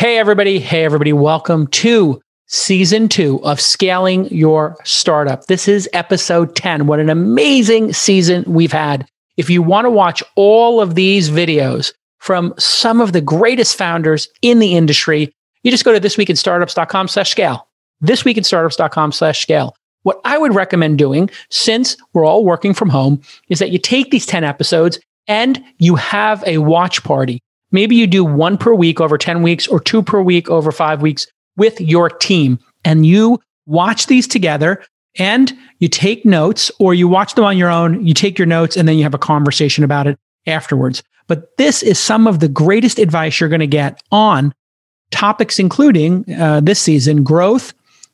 [0.00, 0.58] Hey, everybody.
[0.58, 1.12] Hey, everybody.
[1.12, 5.44] Welcome to season two of Scaling Your Startup.
[5.44, 6.86] This is episode 10.
[6.86, 9.06] What an amazing season we've had.
[9.36, 14.26] If you want to watch all of these videos from some of the greatest founders
[14.40, 15.34] in the industry,
[15.64, 17.68] you just go to thisweekinstartups.com slash scale.
[18.02, 19.76] Thisweekinstartups.com slash scale.
[20.04, 23.20] What I would recommend doing, since we're all working from home,
[23.50, 24.98] is that you take these 10 episodes
[25.28, 27.42] and you have a watch party.
[27.72, 31.02] Maybe you do one per week over 10 weeks or two per week over five
[31.02, 31.26] weeks
[31.56, 34.82] with your team and you watch these together
[35.18, 38.04] and you take notes or you watch them on your own.
[38.06, 41.02] You take your notes and then you have a conversation about it afterwards.
[41.26, 44.52] But this is some of the greatest advice you're going to get on
[45.10, 47.72] topics, including uh, this season growth,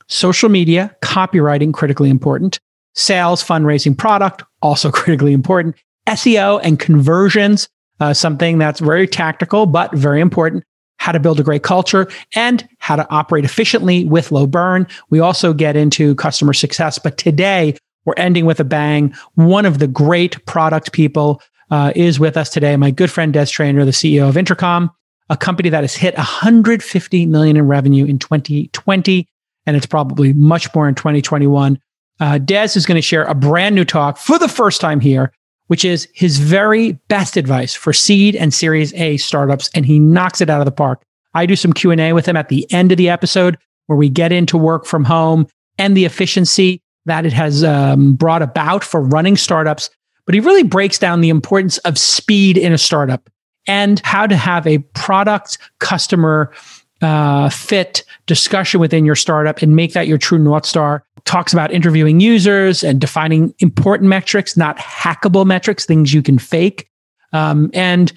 [0.08, 2.58] social media, copywriting, critically important,
[2.94, 7.68] sales, fundraising, product, also critically important, SEO and conversions,
[8.00, 10.64] uh, something that's very tactical, but very important.
[10.98, 14.86] How to build a great culture and how to operate efficiently with low burn.
[15.10, 19.14] We also get into customer success, but today we're ending with a bang.
[19.34, 22.76] One of the great product people uh, is with us today.
[22.76, 24.90] My good friend Des Traynor, the CEO of Intercom,
[25.28, 29.28] a company that has hit 150 million in revenue in 2020,
[29.66, 31.78] and it's probably much more in 2021.
[32.18, 35.32] Uh, Des is going to share a brand new talk for the first time here
[35.68, 39.68] which is his very best advice for seed and series A startups.
[39.74, 41.02] And he knocks it out of the park.
[41.34, 44.32] I do some Q&A with him at the end of the episode where we get
[44.32, 45.46] into work from home
[45.78, 49.90] and the efficiency that it has um, brought about for running startups.
[50.24, 53.30] But he really breaks down the importance of speed in a startup
[53.68, 56.52] and how to have a product customer
[57.02, 61.04] uh, fit discussion within your startup and make that your true North Star.
[61.24, 66.88] Talks about interviewing users and defining important metrics, not hackable metrics, things you can fake.
[67.32, 68.12] Um, and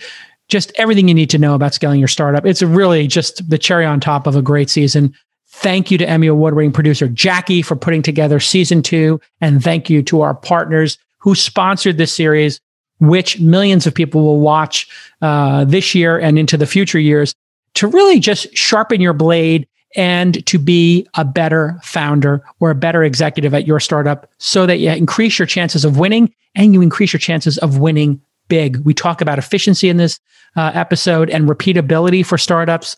[0.47, 2.45] just everything you need to know about scaling your startup.
[2.45, 5.14] It's really just the cherry on top of a great season.
[5.47, 9.19] Thank you to Emmy Award winning producer Jackie for putting together season two.
[9.41, 12.59] And thank you to our partners who sponsored this series,
[12.99, 14.87] which millions of people will watch
[15.21, 17.33] uh, this year and into the future years
[17.80, 23.06] to really just sharpen your blade and to be a better founder or a better
[23.06, 27.14] executive at your startup so that you increase your chances of winning and you increase
[27.14, 28.80] your chances of winning big.
[28.80, 30.20] We talk about efficiency in this
[30.58, 32.98] uh, episode and repeatability for startups.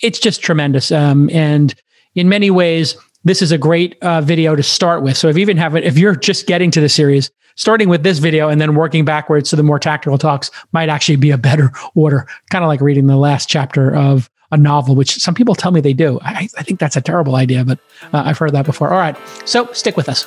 [0.00, 0.90] It's just tremendous.
[0.90, 1.74] Um, and
[2.14, 5.18] in many ways, this is a great uh, video to start with.
[5.18, 8.02] So if you even have it, if you're just getting to the series, starting with
[8.02, 11.38] this video and then working backwards to the more tactical talks might actually be a
[11.38, 12.26] better order.
[12.50, 15.80] Kind of like reading the last chapter of a novel, which some people tell me
[15.80, 16.20] they do.
[16.22, 17.78] I, I think that's a terrible idea, but
[18.12, 18.90] uh, I've heard that before.
[18.90, 19.16] All right.
[19.46, 20.26] So stick with us.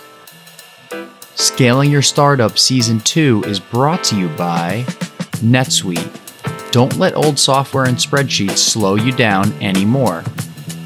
[1.36, 4.84] Scaling Your Startup Season 2 is brought to you by
[5.44, 6.72] NetSuite.
[6.72, 10.24] Don't let old software and spreadsheets slow you down anymore.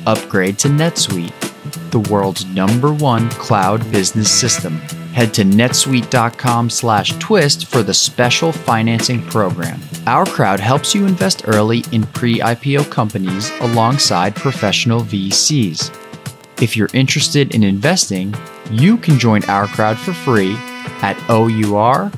[0.06, 1.48] Upgrade to NetSuite,
[1.91, 4.81] the world's number one cloud business system
[5.13, 9.81] head to netsuite.com slash twist for the special financing program.
[10.05, 15.94] Our crowd helps you invest early in pre-IPO companies alongside professional VCs.
[16.61, 18.33] If you're interested in investing,
[18.71, 20.56] you can join our crowd for free
[21.01, 22.11] at OURCROWD.com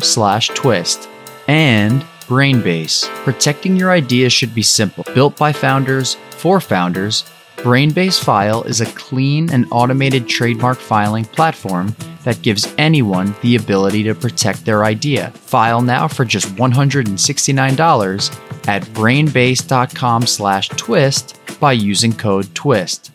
[0.00, 1.08] slash twist.
[1.46, 3.08] And Brainbase.
[3.24, 5.02] Protecting your ideas should be simple.
[5.14, 7.24] Built by founders, for founders,
[7.56, 14.02] Brainbase File is a clean and automated trademark filing platform that gives anyone the ability
[14.04, 15.30] to protect their idea.
[15.30, 23.10] File now for just $169 at brainbase.com/twist by using code TWIST.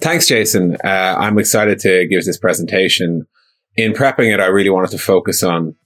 [0.00, 0.78] Thanks, Jason.
[0.82, 3.26] Uh, I'm excited to give this presentation.
[3.76, 5.76] In prepping it, I really wanted to focus on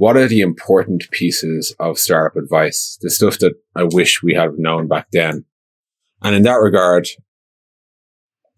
[0.00, 4.58] what are the important pieces of startup advice, the stuff that I wish we had
[4.58, 5.44] known back then.
[6.22, 7.06] And in that regard,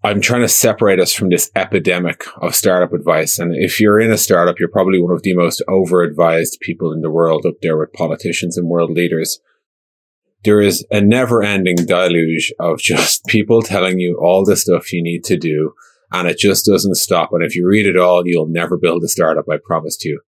[0.04, 3.40] I'm trying to separate us from this epidemic of startup advice.
[3.40, 6.92] And if you're in a startup, you're probably one of the most over advised people
[6.92, 9.40] in the world up there with politicians and world leaders.
[10.44, 15.02] There is a never ending deluge of just people telling you all the stuff you
[15.02, 15.74] need to do.
[16.12, 17.30] And it just doesn't stop.
[17.32, 19.46] And if you read it all, you'll never build a startup.
[19.50, 20.20] I promise you.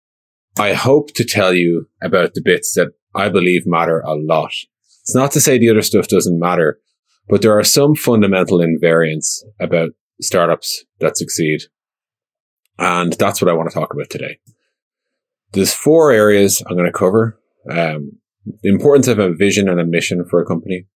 [0.58, 4.52] I hope to tell you about the bits that I believe matter a lot.
[5.02, 6.78] It's not to say the other stuff doesn't matter,
[7.28, 9.90] but there are some fundamental invariants about
[10.20, 11.62] startups that succeed.
[12.78, 14.38] And that's what I want to talk about today.
[15.52, 17.38] There's four areas I'm going to cover.
[17.70, 18.18] Um,
[18.62, 20.86] the importance of a vision and a mission for a company.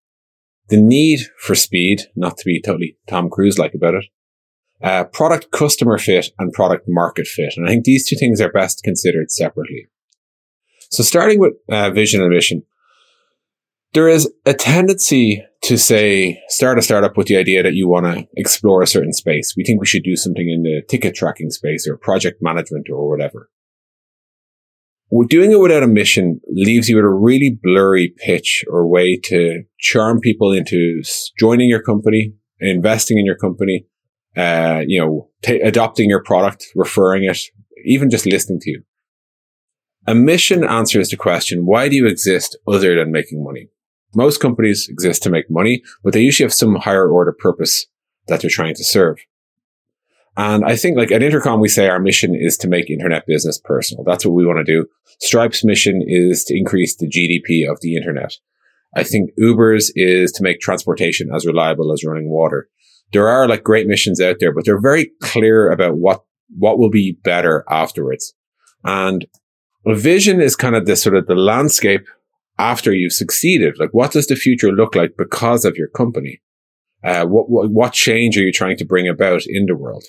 [0.68, 4.04] The need for speed, not to be totally Tom Cruise like about it.
[4.82, 7.54] Uh, product customer fit and product market fit.
[7.56, 9.88] And I think these two things are best considered separately.
[10.90, 12.62] So starting with uh, vision and mission,
[13.92, 18.06] there is a tendency to say start a startup with the idea that you want
[18.06, 19.54] to explore a certain space.
[19.56, 23.08] We think we should do something in the ticket tracking space or project management or
[23.08, 23.50] whatever.
[25.28, 29.62] Doing it without a mission leaves you with a really blurry pitch or way to
[29.80, 31.02] charm people into
[31.38, 33.86] joining your company, investing in your company,
[34.38, 37.38] uh, you know, t- adopting your product, referring it,
[37.84, 38.82] even just listening to you.
[40.06, 43.68] A mission answers the question, why do you exist other than making money?
[44.14, 47.86] Most companies exist to make money, but they usually have some higher order purpose
[48.28, 49.18] that they're trying to serve.
[50.36, 53.60] And I think like at Intercom, we say our mission is to make internet business
[53.62, 54.04] personal.
[54.04, 54.86] That's what we want to do.
[55.20, 58.34] Stripe's mission is to increase the GDP of the internet.
[58.94, 62.68] I think Uber's is to make transportation as reliable as running water.
[63.12, 66.24] There are like great missions out there, but they're very clear about what,
[66.56, 68.34] what will be better afterwards.
[68.84, 69.26] And
[69.86, 72.06] a vision is kind of the sort of the landscape
[72.58, 73.78] after you've succeeded?
[73.78, 76.40] Like, what does the future look like because of your company?
[77.04, 80.04] Uh, what, what, what change are you trying to bring about in the world?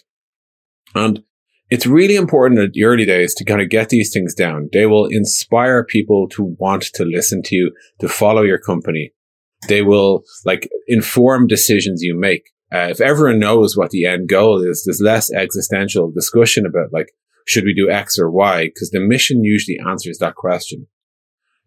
[0.96, 1.24] And
[1.69, 4.69] it's really important at the early days to kind of get these things down.
[4.74, 9.13] They will inspire people to want to listen to you, to follow your company.
[9.68, 12.50] They will like inform decisions you make.
[12.74, 17.12] Uh, if everyone knows what the end goal is, there's less existential discussion about like,
[17.48, 18.66] should we do X or Y?
[18.66, 20.88] Because the mission usually answers that question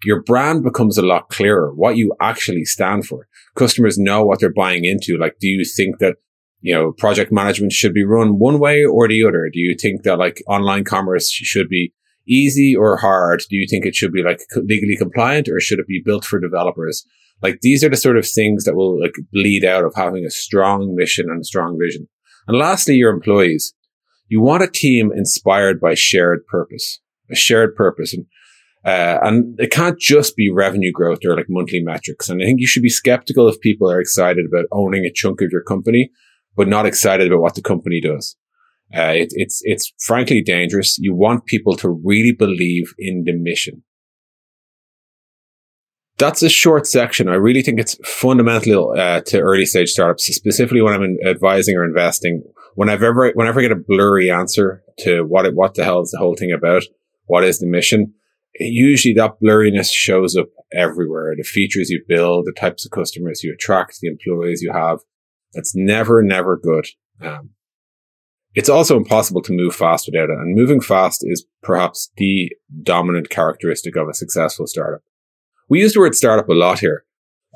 [0.05, 3.29] your brand becomes a lot clearer, what you actually stand for.
[3.55, 5.17] Customers know what they're buying into.
[5.19, 6.17] Like, do you think that,
[6.61, 9.49] you know, project management should be run one way or the other?
[9.53, 11.93] Do you think that like online commerce should be
[12.27, 13.43] easy or hard?
[13.49, 16.41] Do you think it should be like legally compliant or should it be built for
[16.41, 17.07] developers?
[17.43, 20.31] Like these are the sort of things that will like bleed out of having a
[20.31, 22.09] strong mission and a strong vision.
[22.47, 23.75] And lastly, your employees.
[24.29, 27.01] You want a team inspired by shared purpose,
[27.31, 28.15] a shared purpose.
[28.15, 28.27] And
[28.85, 32.29] uh, and it can't just be revenue growth or like monthly metrics.
[32.29, 35.41] And I think you should be skeptical if people are excited about owning a chunk
[35.41, 36.11] of your company,
[36.57, 38.37] but not excited about what the company does.
[38.95, 40.99] Uh, it, it's, it's frankly dangerous.
[40.99, 43.85] You want people to really believe in the mission.
[46.23, 47.29] That's a short section.
[47.29, 51.85] I really think it's fundamental uh, to early stage startups, specifically when I'm advising or
[51.85, 52.45] investing.
[52.77, 56.19] Whenever, whenever I get a blurry answer to what it, what the hell is the
[56.19, 56.85] whole thing about,
[57.27, 58.15] what is the mission,
[58.55, 61.35] usually that blurriness shows up everywhere.
[61.37, 65.01] The features you build, the types of customers you attract, the employees you have.
[65.55, 66.87] That's never, never good.
[67.21, 67.51] Um,
[68.55, 70.39] it's also impossible to move fast without it.
[70.39, 72.53] And moving fast is perhaps the
[72.85, 75.01] dominant characteristic of a successful startup.
[75.73, 77.03] We use the word startup a lot here.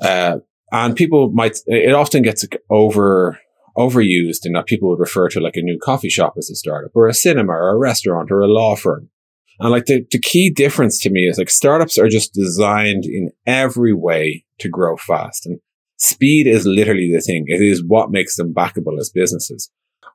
[0.01, 0.37] Uh,
[0.71, 3.39] and people might, it often gets over,
[3.77, 6.89] overused and that people would refer to like a new coffee shop as a startup
[6.95, 9.11] or a cinema or a restaurant or a law firm.
[9.59, 13.29] And like the, the key difference to me is like startups are just designed in
[13.45, 15.45] every way to grow fast.
[15.45, 15.59] And
[15.97, 17.45] speed is literally the thing.
[17.45, 19.69] It is what makes them backable as businesses.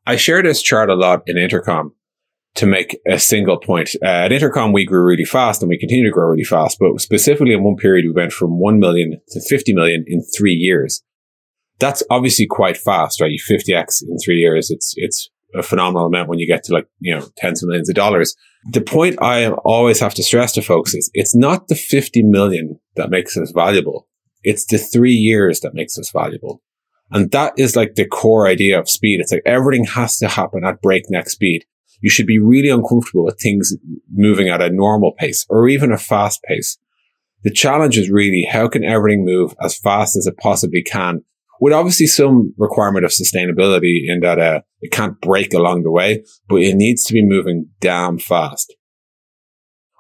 [0.09, 1.95] I share this chart a lot in Intercom
[2.55, 3.91] to make a single point.
[4.03, 6.79] Uh, at Intercom, we grew really fast and we continue to grow really fast.
[6.79, 10.53] But specifically in one period, we went from 1 million to 50 million in three
[10.53, 11.03] years.
[11.79, 13.31] That's obviously quite fast, right?
[13.31, 14.71] You 50x in three years.
[14.71, 17.89] It's, it's a phenomenal amount when you get to like, you know, tens of millions
[17.89, 18.35] of dollars.
[18.71, 22.79] The point I always have to stress to folks is it's not the 50 million
[22.97, 24.07] that makes us valuable.
[24.43, 26.63] It's the three years that makes us valuable.
[27.11, 29.21] And that is like the core idea of speed.
[29.21, 31.65] It's like everything has to happen at breakneck speed.
[32.03, 33.75] You should be really uncomfortable with things
[34.13, 36.77] moving at a normal pace or even a fast pace.
[37.43, 41.25] The challenge is really how can everything move as fast as it possibly can
[41.63, 46.25] with obviously some requirement of sustainability in that uh, it can't break along the way,
[46.49, 48.75] but it needs to be moving damn fast.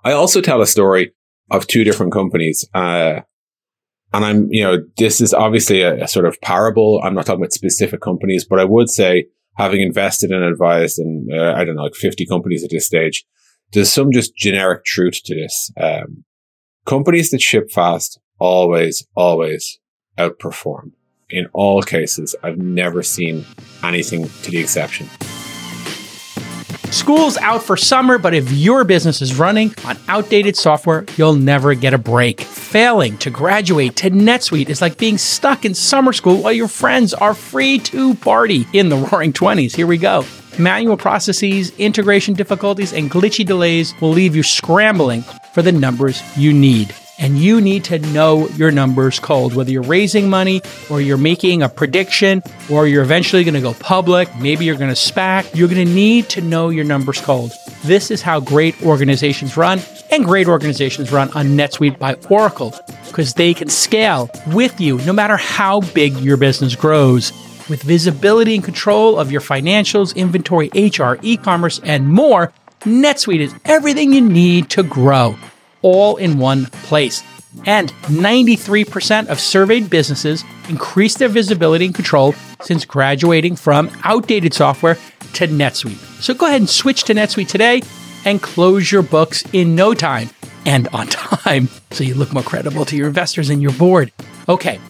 [0.04, 1.12] I also tell a story
[1.52, 2.68] of two different companies.
[2.74, 3.20] Uh,
[4.12, 7.00] and I'm, you know, this is obviously a, a, sort of parable.
[7.04, 11.28] I'm not talking about specific companies, but I would say having invested and advised in,
[11.32, 13.24] uh, I don't know, like 50 companies at this stage,
[13.72, 15.70] there's some just generic truth to this.
[15.80, 16.24] Um,
[16.86, 19.78] companies that ship fast always, always
[20.18, 20.92] outperform
[21.32, 23.44] in all cases, I've never seen
[23.82, 25.08] anything to the exception.
[26.92, 31.72] School's out for summer, but if your business is running on outdated software, you'll never
[31.72, 32.42] get a break.
[32.42, 37.14] Failing to graduate to NetSuite is like being stuck in summer school while your friends
[37.14, 39.74] are free to party in the roaring 20s.
[39.74, 40.26] Here we go.
[40.58, 45.22] Manual processes, integration difficulties, and glitchy delays will leave you scrambling
[45.54, 46.94] for the numbers you need.
[47.18, 51.62] And you need to know your numbers cold, whether you're raising money or you're making
[51.62, 54.34] a prediction or you're eventually going to go public.
[54.36, 55.54] Maybe you're going to SPAC.
[55.54, 57.52] You're going to need to know your numbers cold.
[57.84, 62.74] This is how great organizations run and great organizations run on NetSuite by Oracle
[63.06, 67.32] because they can scale with you no matter how big your business grows.
[67.68, 73.54] With visibility and control of your financials, inventory, HR, e commerce, and more, NetSuite is
[73.64, 75.36] everything you need to grow
[75.82, 77.22] all in one place.
[77.66, 84.94] And 93% of surveyed businesses increased their visibility and control since graduating from outdated software
[85.34, 86.22] to NetSuite.
[86.22, 87.82] So go ahead and switch to NetSuite today
[88.24, 90.30] and close your books in no time
[90.64, 94.12] and on time so you look more credible to your investors and your board.
[94.48, 94.80] Okay,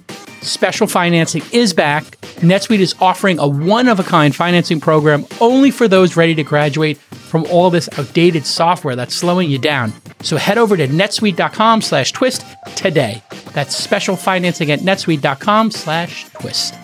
[0.41, 2.05] special financing is back.
[2.43, 6.43] NetSuite is offering a one of a kind financing program only for those ready to
[6.43, 9.93] graduate from all this outdated software that's slowing you down.
[10.23, 12.45] So head over to netsuite.com slash twist
[12.77, 13.23] today.
[13.53, 16.75] That's special financing at netsuite.com slash twist.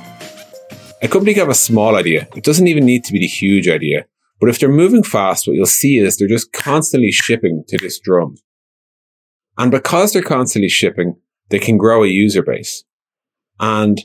[1.00, 2.26] A company can have a small idea.
[2.34, 4.06] It doesn't even need to be the huge idea.
[4.40, 7.98] But if they're moving fast, what you'll see is they're just constantly shipping to this
[8.00, 8.36] drum.
[9.56, 11.16] And because they're constantly shipping,
[11.50, 12.84] they can grow a user base.
[13.58, 14.00] And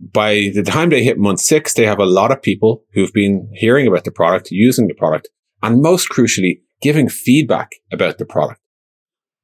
[0.00, 3.50] by the time they hit month six, they have a lot of people who've been
[3.52, 5.28] hearing about the product, using the product,
[5.62, 8.60] and most crucially, giving feedback about the product.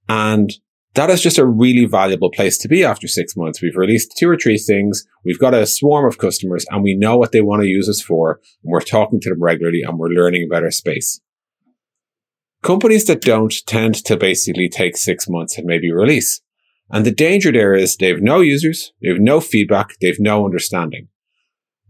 [0.08, 0.52] And
[0.94, 3.60] that is just a really valuable place to be after six months.
[3.60, 5.04] We've released two or three things.
[5.24, 8.00] We've got a swarm of customers and we know what they want to use us
[8.00, 8.40] for.
[8.62, 11.20] And we're talking to them regularly and we're learning about our space.
[12.62, 16.40] Companies that don't tend to basically take six months and maybe release.
[16.90, 20.20] And the danger there is they have no users, they have no feedback, they have
[20.20, 21.08] no understanding.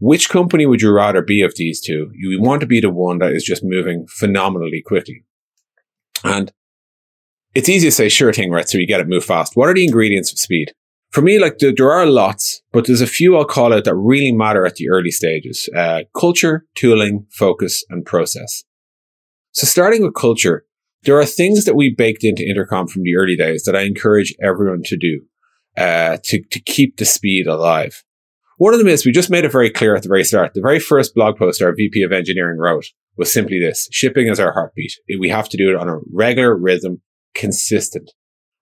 [0.00, 2.10] Which company would you rather be of these two?
[2.14, 5.24] You want to be the one that is just moving phenomenally quickly.
[6.24, 6.50] And
[7.54, 8.68] it's easy to say, sure thing, right?
[8.68, 9.56] So you get it move fast.
[9.56, 10.72] What are the ingredients of speed?
[11.10, 14.32] For me, like there are lots, but there's a few I'll call out that really
[14.32, 15.68] matter at the early stages.
[15.76, 18.64] Uh, culture, tooling, focus, and process.
[19.52, 20.64] So starting with culture,
[21.04, 24.34] there are things that we baked into Intercom from the early days that I encourage
[24.42, 25.20] everyone to do,
[25.76, 28.02] uh, to, to keep the speed alive.
[28.58, 30.54] One of them is we just made it very clear at the very start.
[30.54, 32.86] The very first blog post our VP of engineering wrote
[33.16, 34.92] was simply this shipping is our heartbeat.
[35.18, 37.02] We have to do it on a regular rhythm,
[37.34, 38.10] consistent.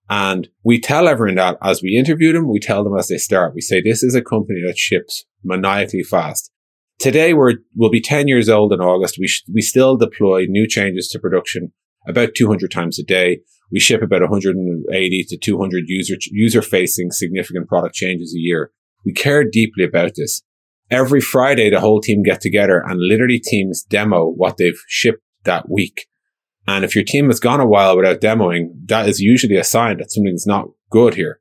[0.09, 3.55] And we tell everyone that as we interview them, we tell them as they start.
[3.55, 6.51] We say, this is a company that ships maniacally fast.
[6.99, 9.17] Today we're, we'll be 10 years old in August.
[9.19, 11.71] We, sh- we still deploy new changes to production
[12.07, 13.39] about 200 times a day.
[13.71, 18.71] We ship about 180 to 200 user, user facing significant product changes a year.
[19.05, 20.43] We care deeply about this
[20.93, 25.69] every Friday, the whole team get together and literally teams demo what they've shipped that
[25.69, 26.07] week.
[26.67, 29.97] And if your team has gone a while without demoing, that is usually a sign
[29.97, 31.39] that something's not good here.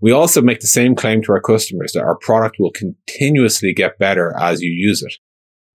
[0.00, 3.98] We also make the same claim to our customers that our product will continuously get
[3.98, 5.14] better as you use it.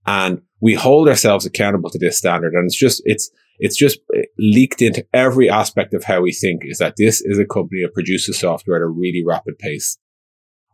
[0.05, 2.53] And we hold ourselves accountable to this standard.
[2.53, 3.99] And it's just, it's, it's just
[4.37, 7.93] leaked into every aspect of how we think is that this is a company that
[7.93, 9.97] produces software at a really rapid pace.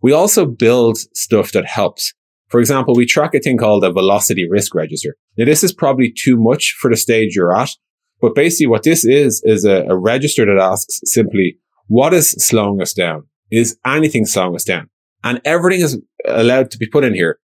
[0.02, 2.14] We also build stuff that helps.
[2.56, 5.18] For example, we track a thing called a velocity risk register.
[5.38, 7.70] Now, this is probably too much for the stage you're at,
[8.22, 11.58] but basically what this is, is a, a register that asks simply,
[11.88, 13.24] what is slowing us down?
[13.52, 14.90] Is anything slowing us down?
[15.22, 17.40] And everything is allowed to be put in here.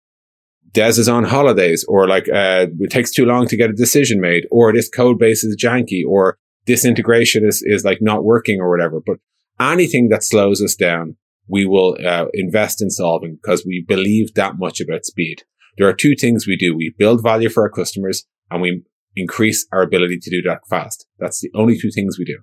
[0.75, 4.21] Des is on holidays, or like uh, it takes too long to get a decision
[4.21, 8.61] made, or this code base is janky, or this integration is is like not working,
[8.61, 9.00] or whatever.
[9.05, 9.17] But
[9.59, 11.17] anything that slows us down,
[11.50, 15.42] we will uh, invest in solving because we believe that much about speed.
[15.76, 16.76] There are two things we do.
[16.76, 18.83] We build value for our customers and we
[19.16, 21.07] increase our ability to do that fast.
[21.19, 22.38] That's the only two things we do.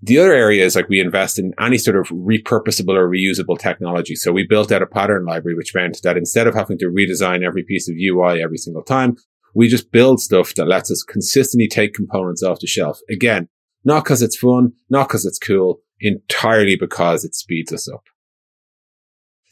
[0.00, 4.14] The other area is like we invest in any sort of repurposable or reusable technology.
[4.14, 7.44] So we built out a pattern library, which meant that instead of having to redesign
[7.44, 9.16] every piece of UI every single time,
[9.54, 13.00] we just build stuff that lets us consistently take components off the shelf.
[13.10, 13.48] Again,
[13.84, 18.02] not because it's fun, not because it's cool, entirely because it speeds us up.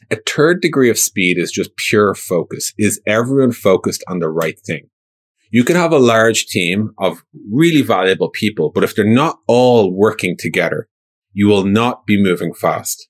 [0.09, 2.73] A third degree of speed is just pure focus.
[2.77, 4.89] Is everyone focused on the right thing?
[5.51, 9.93] You can have a large team of really valuable people, but if they're not all
[9.93, 10.87] working together,
[11.33, 13.07] you will not be moving fast.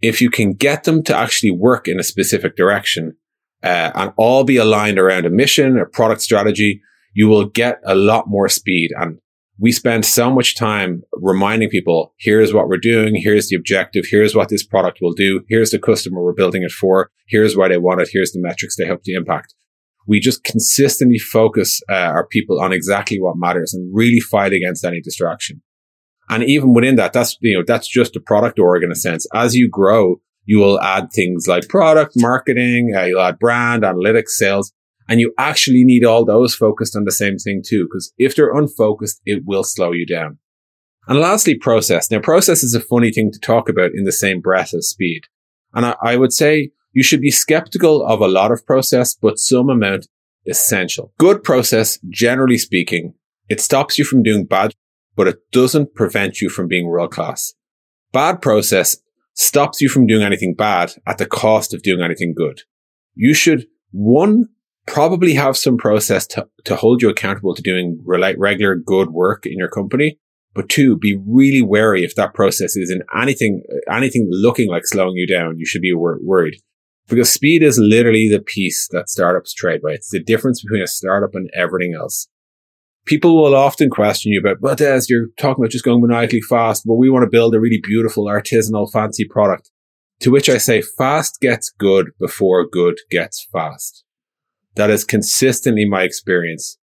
[0.00, 3.16] If you can get them to actually work in a specific direction
[3.62, 6.82] uh, and all be aligned around a mission, a product strategy,
[7.14, 8.90] you will get a lot more speed.
[8.96, 9.18] And
[9.62, 13.14] we spend so much time reminding people, here's what we're doing.
[13.14, 14.04] Here's the objective.
[14.10, 15.44] Here's what this product will do.
[15.48, 17.12] Here's the customer we're building it for.
[17.28, 18.08] Here's why they want it.
[18.12, 19.54] Here's the metrics they hope to impact.
[20.04, 24.84] We just consistently focus uh, our people on exactly what matters and really fight against
[24.84, 25.62] any distraction.
[26.28, 29.28] And even within that, that's, you know, that's just a product org in a sense.
[29.32, 34.30] As you grow, you will add things like product marketing, uh, you'll add brand, analytics,
[34.30, 34.72] sales,
[35.08, 37.84] and you actually need all those focused on the same thing too.
[37.84, 40.38] Because if they're unfocused, it will slow you down.
[41.08, 42.10] And lastly, process.
[42.10, 45.24] Now, process is a funny thing to talk about in the same breath as speed.
[45.74, 49.38] And I, I would say you should be skeptical of a lot of process, but
[49.38, 50.06] some amount
[50.46, 51.12] essential.
[51.18, 53.14] Good process, generally speaking,
[53.48, 54.74] it stops you from doing bad,
[55.16, 57.54] but it doesn't prevent you from being world class.
[58.12, 58.96] Bad process
[59.34, 62.62] stops you from doing anything bad at the cost of doing anything good.
[63.14, 64.48] You should, one,
[64.86, 69.56] probably have some process to, to hold you accountable to doing regular good work in
[69.58, 70.18] your company.
[70.54, 75.14] But two, be really wary if that process is in anything, anything looking like slowing
[75.16, 75.58] you down.
[75.58, 76.56] You should be wor- worried
[77.08, 79.92] because speed is literally the piece that startups trade by.
[79.92, 82.28] It's the difference between a startup and everything else.
[83.04, 86.84] People will often question you about, well, Des, you're talking about just going maniacally fast,
[86.86, 89.70] but we want to build a really beautiful, artisanal, fancy product.
[90.20, 94.04] To which I say, fast gets good before good gets fast.
[94.76, 96.78] That is consistently my experience.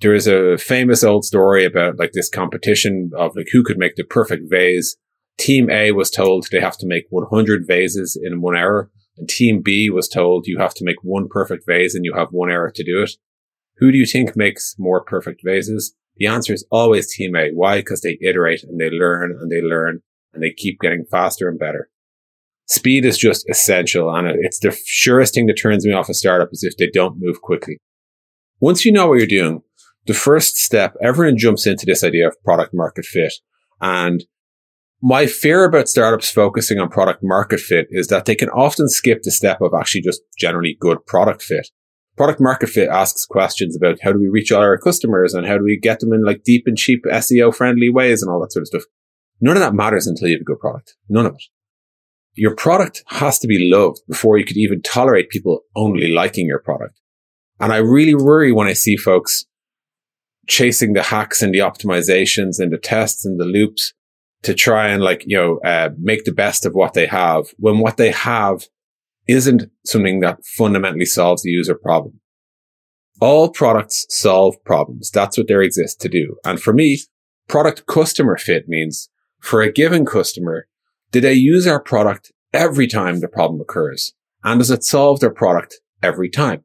[0.00, 3.96] There is a famous old story about like this competition of like who could make
[3.96, 4.96] the perfect vase.
[5.38, 8.90] Team A was told they have to make 100 vases in one hour.
[9.16, 12.28] And team B was told you have to make one perfect vase and you have
[12.30, 13.12] one hour to do it.
[13.78, 15.94] Who do you think makes more perfect vases?
[16.16, 17.50] The answer is always team A.
[17.52, 17.78] Why?
[17.78, 21.58] Because they iterate and they learn and they learn and they keep getting faster and
[21.58, 21.90] better.
[22.68, 26.50] Speed is just essential and it's the surest thing that turns me off a startup
[26.52, 27.78] is if they don't move quickly.
[28.60, 29.62] Once you know what you're doing,
[30.06, 33.32] the first step, everyone jumps into this idea of product market fit.
[33.80, 34.24] And
[35.00, 39.22] my fear about startups focusing on product market fit is that they can often skip
[39.22, 41.68] the step of actually just generally good product fit.
[42.18, 45.56] Product market fit asks questions about how do we reach all our customers and how
[45.56, 48.52] do we get them in like deep and cheap SEO friendly ways and all that
[48.52, 48.82] sort of stuff.
[49.40, 50.96] None of that matters until you have a good product.
[51.08, 51.44] None of it
[52.38, 56.60] your product has to be loved before you could even tolerate people only liking your
[56.60, 57.00] product.
[57.60, 59.44] And I really worry when I see folks
[60.46, 63.92] chasing the hacks and the optimizations and the tests and the loops
[64.44, 67.78] to try and like, you know, uh, make the best of what they have when
[67.80, 68.66] what they have
[69.26, 72.20] isn't something that fundamentally solves the user problem.
[73.20, 75.10] All products solve problems.
[75.10, 76.36] That's what they exist to do.
[76.44, 77.00] And for me,
[77.48, 79.10] product customer fit means
[79.40, 80.68] for a given customer,
[81.10, 84.12] do they use our product every time the problem occurs?
[84.44, 86.64] And does it solve their product every time?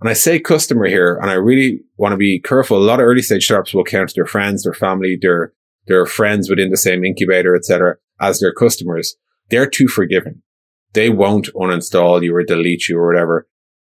[0.00, 2.78] And I say customer here, and I really want to be careful.
[2.78, 5.52] A lot of early stage startups will count their friends, their family, their,
[5.86, 9.16] their friends within the same incubator, etc., as their customers.
[9.50, 10.42] They're too forgiving.
[10.94, 13.46] They won't uninstall you or delete you or whatever.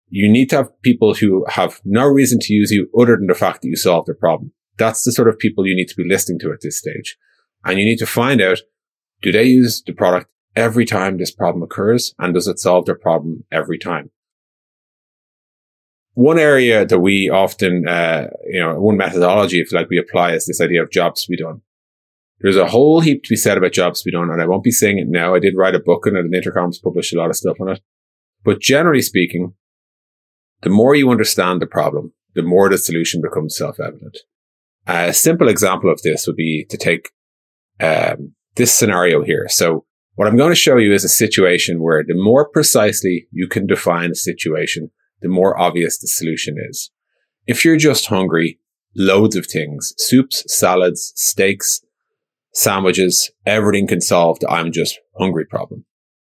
[0.09, 3.35] You need to have people who have no reason to use you other than the
[3.35, 4.53] fact that you solved their problem.
[4.77, 7.17] That's the sort of people you need to be listening to at this stage.
[7.65, 8.59] And you need to find out
[9.23, 12.15] do they use the product every time this problem occurs?
[12.19, 14.11] And does it solve their problem every time?
[16.15, 20.47] One area that we often, uh, you know, one methodology, if like we apply is
[20.47, 21.63] this idea of jobs to be done.
[22.41, 24.65] There's a whole heap to be said about jobs to be done, and I won't
[24.65, 25.35] be saying it now.
[25.35, 27.69] I did write a book on it, and Intercom's published a lot of stuff on
[27.69, 27.81] it.
[28.45, 29.55] But generally speaking,
[30.63, 34.19] the more you understand the problem, the more the solution becomes self-evident.
[34.87, 37.11] A simple example of this would be to take
[37.81, 39.47] um, this scenario here.
[39.49, 39.85] So
[40.15, 43.67] what I'm going to show you is a situation where the more precisely you can
[43.67, 46.91] define a situation, the more obvious the solution is.
[47.47, 48.59] If you're just hungry,
[48.95, 51.81] loads of things, soups, salads, steaks,
[52.53, 55.85] sandwiches, everything can solve the I'm just hungry problem.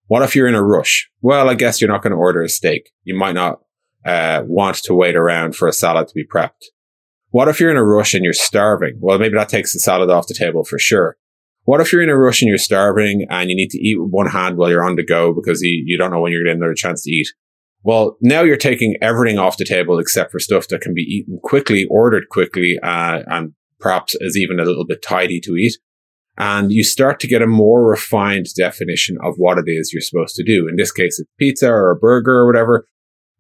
[0.08, 1.10] What if you're in a rush?
[1.22, 2.92] Well, I guess you're not going to order a steak.
[3.04, 3.60] You might not
[4.06, 6.66] uh, want to wait around for a salad to be prepped.
[7.30, 8.98] What if you're in a rush and you're starving?
[9.00, 11.18] Well, maybe that takes the salad off the table for sure.
[11.66, 14.12] What if you're in a rush and you're starving and you need to eat with
[14.12, 16.60] one hand while you're on the go because you, you don't know when you're getting
[16.60, 17.28] another chance to eat?
[17.84, 21.40] Well, now you're taking everything off the table except for stuff that can be eaten
[21.44, 25.78] quickly, ordered quickly, uh, and perhaps is even a little bit tidy to eat.
[26.38, 30.36] And you start to get a more refined definition of what it is you're supposed
[30.36, 30.68] to do.
[30.68, 32.88] In this case, it's pizza or a burger or whatever.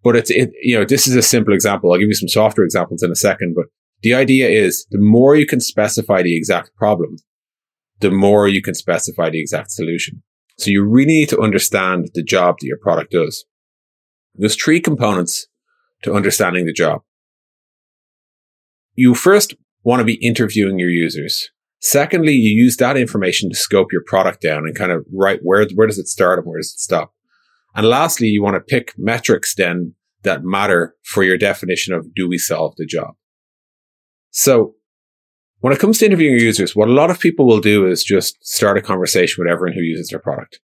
[0.03, 1.91] But it's, it, you know, this is a simple example.
[1.91, 3.65] I'll give you some softer examples in a second, but
[4.01, 7.17] the idea is the more you can specify the exact problem,
[7.99, 10.21] the more you can specify the exact solution.
[10.57, 13.45] So you really need to understand the job that your product does.
[14.35, 15.47] There's three components
[16.03, 17.01] to understanding the job.
[18.93, 19.53] You first
[19.83, 21.49] want to be interviewing your users.
[21.81, 25.67] Secondly, you use that information to scope your product down and kind of write where,
[25.75, 27.13] where does it start and where does it stop?
[27.75, 32.27] And lastly, you want to pick metrics then that matter for your definition of do
[32.27, 33.15] we solve the job?
[34.31, 34.75] So
[35.65, 38.37] when it comes to interviewing users, what a lot of people will do is just
[38.45, 40.59] start a conversation with everyone who uses their product.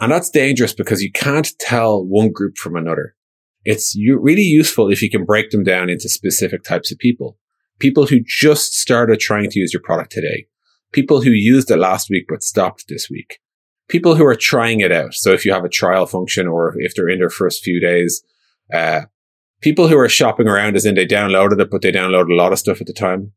[0.00, 3.14] And that's dangerous because you can't tell one group from another.
[3.64, 7.38] It's really useful if you can break them down into specific types of people.
[7.78, 10.46] People who just started trying to use your product today.
[10.92, 13.38] People who used it last week but stopped this week.
[13.88, 15.14] People who are trying it out.
[15.14, 18.22] So if you have a trial function or if they're in their first few days,
[18.74, 19.06] uh,
[19.62, 22.52] people who are shopping around as in they downloaded it, but they downloaded a lot
[22.52, 23.32] of stuff at the time.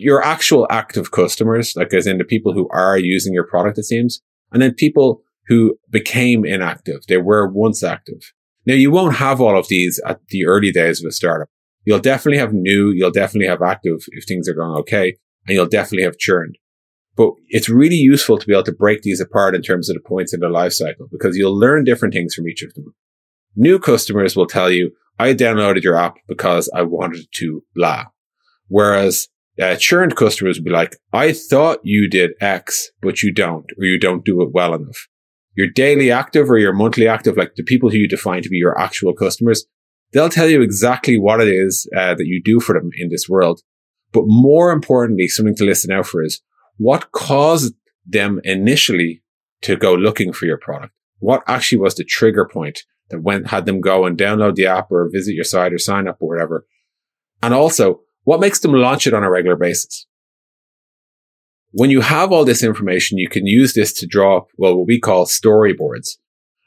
[0.00, 3.84] Your actual active customers, like as in the people who are using your product, it
[3.84, 4.22] seems.
[4.50, 7.02] And then people who became inactive.
[7.06, 8.32] They were once active.
[8.64, 11.48] Now you won't have all of these at the early days of a startup.
[11.84, 15.66] You'll definitely have new, you'll definitely have active if things are going okay, and you'll
[15.66, 16.56] definitely have churned.
[17.14, 20.08] But it's really useful to be able to break these apart in terms of the
[20.08, 22.94] points in the life cycle because you'll learn different things from each of them.
[23.54, 28.04] New customers will tell you, I downloaded your app because I wanted to blah.
[28.68, 29.28] Whereas
[29.60, 33.84] uh, churned customers would be like, I thought you did X, but you don't, or
[33.84, 35.08] you don't do it well enough
[35.60, 38.56] your daily active or your monthly active, like the people who you define to be
[38.56, 39.66] your actual customers,
[40.12, 43.28] they'll tell you exactly what it is uh, that you do for them in this
[43.28, 43.60] world.
[44.12, 46.40] But more importantly, something to listen out for is
[46.78, 47.74] what caused
[48.06, 49.22] them initially
[49.62, 50.94] to go looking for your product.
[51.18, 54.90] What actually was the trigger point that went, had them go and download the app
[54.90, 56.66] or visit your site or sign up or whatever?
[57.42, 60.06] And also, what makes them launch it on a regular basis?
[61.72, 64.98] when you have all this information, you can use this to draw well, what we
[64.98, 66.16] call storyboards.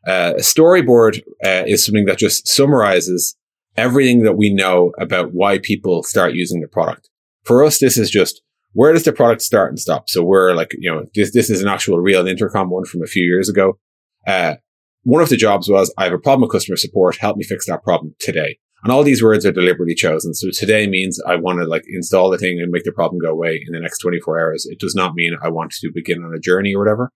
[0.08, 3.36] Uh, a storyboard uh, is something that just summarizes
[3.76, 7.10] everything that we know about why people start using the product.
[7.44, 8.42] For us, this is just
[8.74, 10.10] where does the product start and stop?
[10.10, 13.08] So we're like, you know, this, this is an actual real intercom one from a
[13.08, 13.78] few years ago.
[14.26, 14.56] Uh,
[15.04, 17.18] one of the jobs was I have a problem with customer support.
[17.18, 18.58] Help me fix that problem today.
[18.84, 20.34] And all these words are deliberately chosen.
[20.34, 23.32] So today means I want to like install the thing and make the problem go
[23.32, 24.66] away in the next 24 hours.
[24.66, 27.10] It does not mean I want to begin on a journey or whatever.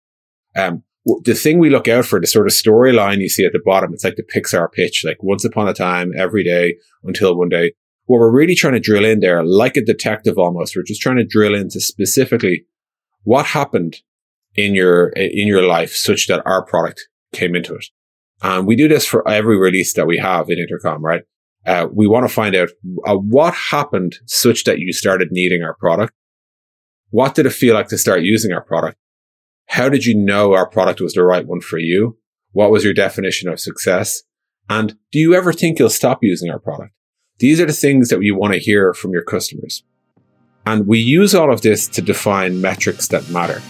[0.55, 0.83] Um,
[1.23, 3.93] the thing we look out for, the sort of storyline you see at the bottom,
[3.93, 7.73] it's like the Pixar pitch, like once upon a time, every day until one day.
[8.05, 11.17] What we're really trying to drill in there, like a detective almost, we're just trying
[11.17, 12.65] to drill into specifically
[13.23, 13.97] what happened
[14.55, 17.85] in your, in your life such that our product came into it.
[18.41, 21.23] And we do this for every release that we have in Intercom, right?
[21.65, 22.69] Uh, we want to find out
[23.05, 26.13] uh, what happened such that you started needing our product.
[27.09, 28.97] What did it feel like to start using our product?
[29.67, 32.17] How did you know our product was the right one for you?
[32.51, 34.23] What was your definition of success?
[34.69, 36.93] And do you ever think you'll stop using our product?
[37.39, 39.83] These are the things that we want to hear from your customers.
[40.65, 43.61] And we use all of this to define metrics that matter.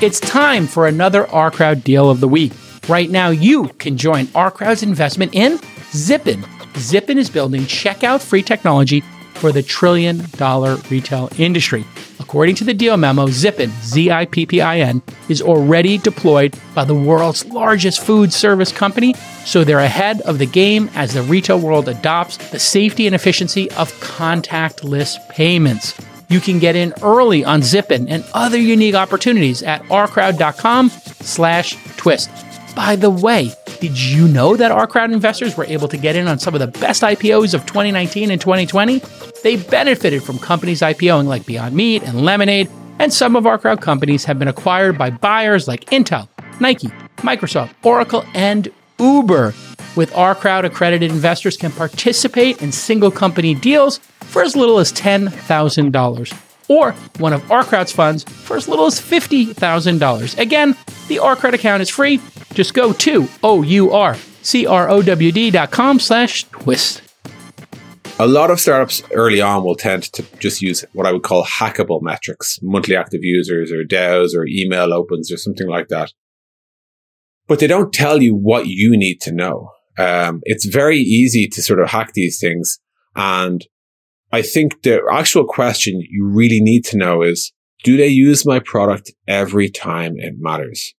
[0.00, 2.52] It's time for another OurCrowd deal of the week.
[2.88, 5.58] Right now, you can join our crowd's investment in
[5.90, 6.44] Zippin.
[6.74, 9.02] Zippin is building checkout free technology
[9.34, 11.84] for the trillion dollar retail industry.
[12.20, 16.56] According to the deal memo, Zippin, Z I P P I N, is already deployed
[16.74, 21.22] by the world's largest food service company, so they're ahead of the game as the
[21.22, 25.94] retail world adopts the safety and efficiency of contactless payments.
[26.28, 32.30] You can get in early on Zippin and other unique opportunities at ourcrowd.com slash twist.
[32.76, 36.28] By the way, did you know that our crowd investors were able to get in
[36.28, 39.00] on some of the best IPOs of 2019 and 2020?
[39.42, 43.80] They benefited from companies IPOing like Beyond Meat and Lemonade, and some of our crowd
[43.80, 46.28] companies have been acquired by buyers like Intel,
[46.60, 49.54] Nike, Microsoft, Oracle, and Uber.
[49.96, 54.92] With our crowd, accredited investors can participate in single company deals for as little as
[54.92, 60.38] $10,000 or one of OurCrowd's funds for as little as $50,000.
[60.38, 60.76] Again,
[61.08, 62.20] the OurCrowd account is free
[62.56, 64.00] just go to O-U-R-C-R-O-W-D.com
[66.00, 67.02] slash twist.
[68.18, 71.44] A lot of startups early on will tend to just use what I would call
[71.44, 76.14] hackable metrics, monthly active users or DAUs or email opens or something like that.
[77.46, 79.72] But they don't tell you what you need to know.
[79.98, 82.78] Um, it's very easy to sort of hack these things.
[83.14, 83.66] And
[84.32, 87.52] I think the actual question you really need to know is,
[87.84, 90.94] do they use my product every time it matters?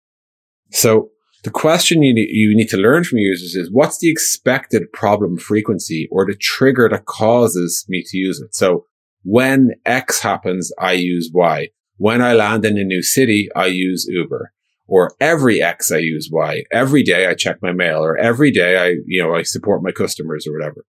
[0.70, 1.10] So
[1.42, 6.08] the question you you need to learn from users is what's the expected problem frequency
[6.10, 8.54] or the trigger that causes me to use it?
[8.54, 8.84] So
[9.22, 11.68] when X happens, I use Y.
[11.96, 14.52] When I land in a new city, I use Uber.
[14.86, 16.62] Or every X, I use Y.
[16.70, 19.90] Every day I check my mail or every day I, you know, I support my
[19.90, 20.84] customers or whatever.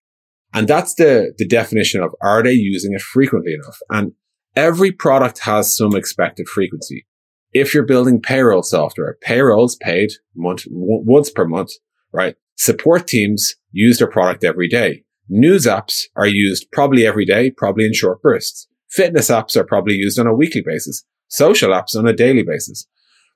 [0.54, 3.78] And that's the, the definition of are they using it frequently enough?
[3.90, 4.12] And
[4.56, 7.06] every product has some expected frequency
[7.54, 11.70] if you're building payroll software, payroll's paid month, w- once per month,
[12.12, 12.34] right?
[12.56, 15.04] Support teams use their product every day.
[15.28, 18.66] News apps are used probably every day, probably in short bursts.
[18.90, 22.86] Fitness apps are probably used on a weekly basis, social apps on a daily basis.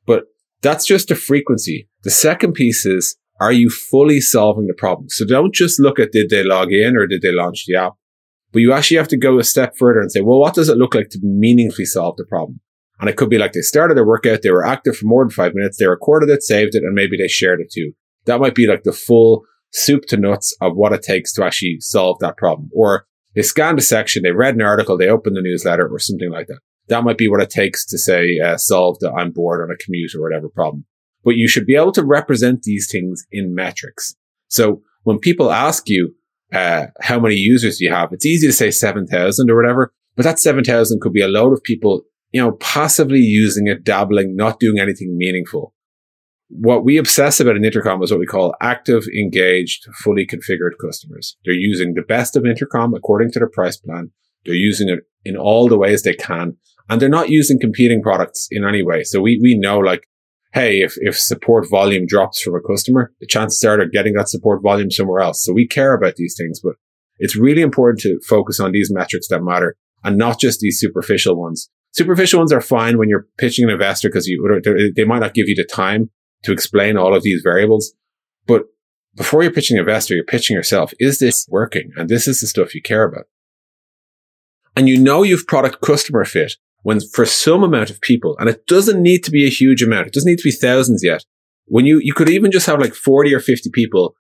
[0.05, 0.25] But
[0.63, 1.89] that's just a frequency.
[2.03, 5.09] The second piece is, are you fully solving the problem?
[5.09, 7.94] So don't just look at did they log in or did they launch the app,
[8.53, 10.79] but you actually have to go a step further and say, well, what does it
[10.79, 12.61] look like to meaningfully solve the problem?
[13.01, 15.31] And it could be like they started their workout, they were active for more than
[15.31, 17.92] five minutes, they recorded it, saved it, and maybe they shared it too.
[18.24, 21.77] That might be like the full soup to nuts of what it takes to actually
[21.81, 22.70] solve that problem.
[22.74, 26.31] Or they scanned a section, they read an article, they opened the newsletter or something
[26.31, 26.59] like that.
[26.88, 29.77] That might be what it takes to say, uh, solve the I'm bored on a
[29.77, 30.87] commute or whatever problem.
[31.25, 34.15] But you should be able to represent these things in metrics.
[34.49, 36.15] So when people ask you,
[36.53, 38.13] uh, how many users do you have?
[38.13, 41.63] It's easy to say 7,000 or whatever, but that 7,000 could be a load of
[41.63, 42.03] people,
[42.33, 45.75] you know, possibly using it, dabbling, not doing anything meaningful.
[46.49, 51.37] What we obsess about in Intercom is what we call active, engaged, fully configured customers.
[51.45, 54.11] They're using the best of Intercom according to their price plan.
[54.47, 56.57] They're using it in all the ways they can.
[56.89, 59.05] And they're not using competing products in any way.
[59.05, 60.09] So we, we know like,
[60.53, 64.29] hey, if, if support volume drops from a customer, the chances are they're getting that
[64.29, 65.45] support volume somewhere else.
[65.45, 66.75] So we care about these things, but
[67.19, 71.37] it's really important to focus on these metrics that matter and not just these superficial
[71.37, 71.69] ones.
[71.93, 75.49] Superficial ones are fine when you're pitching an investor because you, they might not give
[75.49, 76.11] you the time
[76.45, 77.93] to explain all of these variables.
[78.47, 78.65] But
[79.17, 80.93] before you're pitching an investor, you're pitching yourself.
[80.99, 81.91] Is this working?
[81.97, 83.25] And this is the stuff you care about.
[84.77, 86.55] And you know you've product customer fit
[86.88, 90.07] when for some amount of people, and it doesn't need to be a huge amount.
[90.07, 91.22] It doesn't need to be thousands yet.
[91.66, 94.14] When you, you could even just have like 40 or 50 people,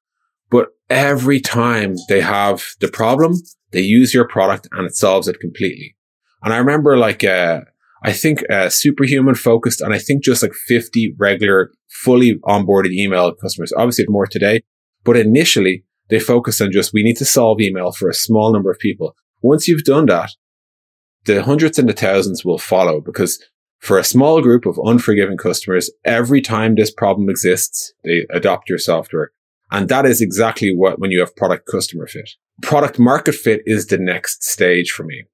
[0.50, 3.36] but every time they have the problem,
[3.72, 5.96] they use your product and it solves it completely.
[6.42, 7.62] And I remember like, uh,
[8.04, 13.34] I think, uh, superhuman focused and I think just like 50 regular, fully onboarded email
[13.34, 13.72] customers.
[13.78, 14.60] Obviously more today,
[15.04, 18.70] but initially they focused on just, we need to solve email for a small number
[18.70, 19.16] of people.
[19.40, 20.32] Once you've done that,
[21.34, 23.42] the hundreds and the thousands will follow because
[23.78, 28.78] for a small group of unforgiving customers, every time this problem exists, they adopt your
[28.78, 29.30] software.
[29.70, 32.30] And that is exactly what when you have product customer fit.
[32.62, 35.24] Product market fit is the next stage for me.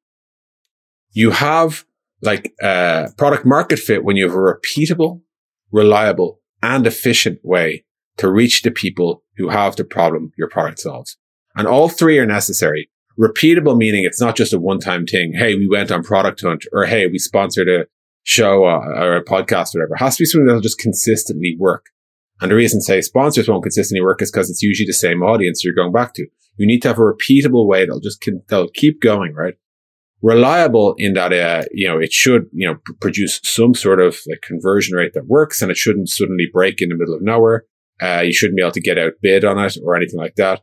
[1.13, 1.85] You have
[2.21, 5.23] like uh, product market fit when you have a repeatable,
[5.71, 7.85] reliable, and efficient way
[8.17, 11.17] to reach the people who have the problem your product solves.
[11.55, 15.33] And all three are necessary repeatable meaning it's not just a one-time thing.
[15.35, 17.87] Hey, we went on product hunt or hey, we sponsored a
[18.25, 19.95] show uh, or a podcast or whatever.
[19.95, 21.87] It has to be something that'll just consistently work.
[22.41, 25.63] And the reason say sponsors won't consistently work is because it's usually the same audience
[25.63, 26.27] you're going back to.
[26.57, 29.55] You need to have a repeatable way that'll just, they'll keep going, right?
[30.23, 34.41] Reliable in that, uh, you know, it should, you know, produce some sort of like
[34.43, 37.65] conversion rate that works and it shouldn't suddenly break in the middle of nowhere.
[38.03, 40.63] Uh, you shouldn't be able to get outbid on it or anything like that.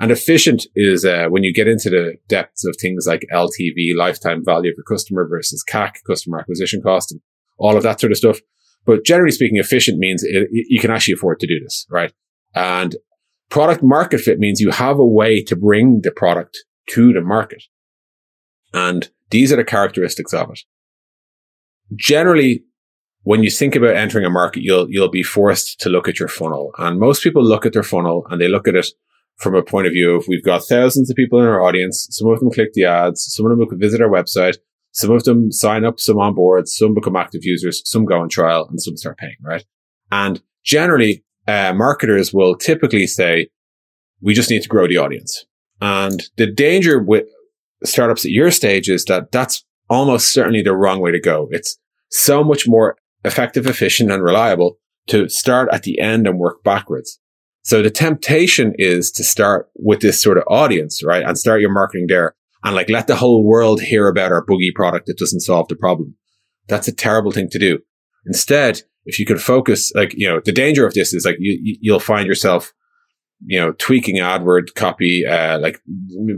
[0.00, 4.42] And efficient is uh, when you get into the depths of things like LTV, lifetime
[4.42, 7.20] value of your customer versus CAC, customer acquisition cost, and
[7.58, 8.40] all of that sort of stuff.
[8.86, 12.14] But generally speaking, efficient means it, you can actually afford to do this, right?
[12.54, 12.96] And
[13.50, 17.64] product market fit means you have a way to bring the product to the market.
[18.72, 20.60] And these are the characteristics of it.
[21.94, 22.64] Generally,
[23.24, 26.28] when you think about entering a market, you'll, you'll be forced to look at your
[26.28, 26.72] funnel.
[26.78, 28.86] And most people look at their funnel and they look at it
[29.40, 32.06] from a point of view of we've got thousands of people in our audience.
[32.10, 33.24] Some of them click the ads.
[33.34, 34.56] Some of them visit our website.
[34.92, 38.28] Some of them sign up, some on board, some become active users, some go on
[38.28, 39.64] trial and some start paying, right?
[40.10, 43.48] And generally, uh, marketers will typically say,
[44.20, 45.46] we just need to grow the audience.
[45.80, 47.24] And the danger with
[47.84, 51.48] startups at your stage is that that's almost certainly the wrong way to go.
[51.50, 51.78] It's
[52.10, 57.18] so much more effective, efficient and reliable to start at the end and work backwards.
[57.62, 61.24] So the temptation is to start with this sort of audience, right?
[61.24, 64.74] And start your marketing there and like let the whole world hear about our boogie
[64.74, 66.14] product that doesn't solve the problem.
[66.68, 67.78] That's a terrible thing to do.
[68.26, 71.78] Instead, if you can focus, like, you know, the danger of this is like you,
[71.80, 72.72] you'll find yourself,
[73.44, 75.80] you know, tweaking AdWord copy, uh, like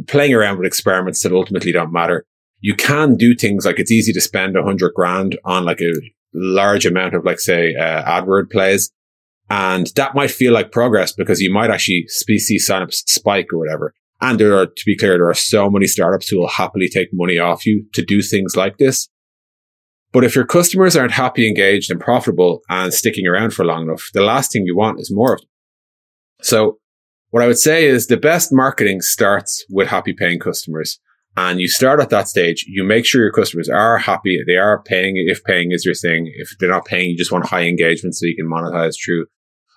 [0.06, 2.24] playing around with experiments that ultimately don't matter.
[2.60, 5.92] You can do things like it's easy to spend a hundred grand on like a
[6.32, 8.92] large amount of like, say, uh, AdWord plays
[9.50, 13.94] and that might feel like progress because you might actually see signups spike or whatever.
[14.20, 17.08] And there are, to be clear, there are so many startups who will happily take
[17.12, 19.08] money off you to do things like this.
[20.12, 24.10] But if your customers aren't happy, engaged and profitable and sticking around for long enough,
[24.14, 25.48] the last thing you want is more of them.
[26.42, 26.78] So
[27.30, 31.00] what I would say is the best marketing starts with happy paying customers.
[31.36, 34.38] And you start at that stage, you make sure your customers are happy.
[34.46, 36.30] They are paying if paying is your thing.
[36.36, 39.26] If they're not paying, you just want high engagement so you can monetize through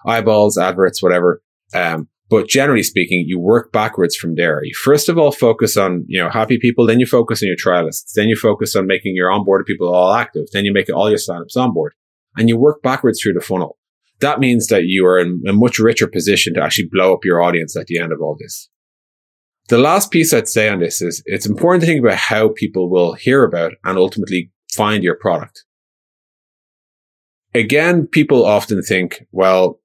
[0.05, 1.41] eyeballs, adverts, whatever.
[1.73, 4.59] Um, But generally speaking, you work backwards from there.
[4.63, 6.85] You first of all focus on, you know, happy people.
[6.85, 8.13] Then you focus on your trialists.
[8.15, 10.45] Then you focus on making your onboarded people all active.
[10.51, 11.93] Then you make all your signups onboard
[12.35, 13.77] and you work backwards through the funnel.
[14.21, 17.41] That means that you are in a much richer position to actually blow up your
[17.41, 18.69] audience at the end of all this.
[19.67, 22.89] The last piece I'd say on this is it's important to think about how people
[22.89, 25.63] will hear about and ultimately find your product.
[27.53, 29.79] Again, people often think, well,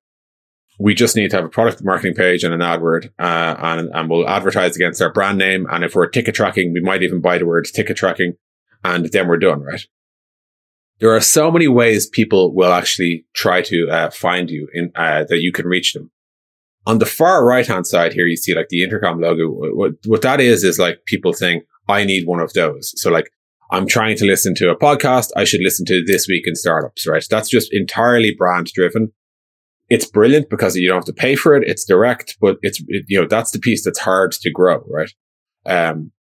[0.79, 4.11] we just need to have a product marketing page and an AdWord, uh, and, and
[4.11, 5.67] we'll advertise against our brand name.
[5.71, 8.35] And if we're ticket tracking, we might even buy the word ticket tracking
[8.83, 9.87] and then we're done, right?
[11.01, 15.25] There are so many ways people will actually try to uh, find you in, uh,
[15.29, 16.11] that you can reach them.
[16.87, 19.49] On the far right hand side here, you see like the intercom logo.
[19.49, 22.93] What, what that is, is like people think, I need one of those.
[22.97, 23.31] So like,
[23.73, 25.29] I'm trying to listen to a podcast.
[25.37, 27.25] I should listen to this week in startups, right?
[27.31, 29.13] That's just entirely brand driven.
[29.89, 31.69] It's brilliant because you don't have to pay for it.
[31.69, 35.13] It's direct, but it's, it, you know, that's the piece that's hard to grow, right?
[35.67, 36.13] Um,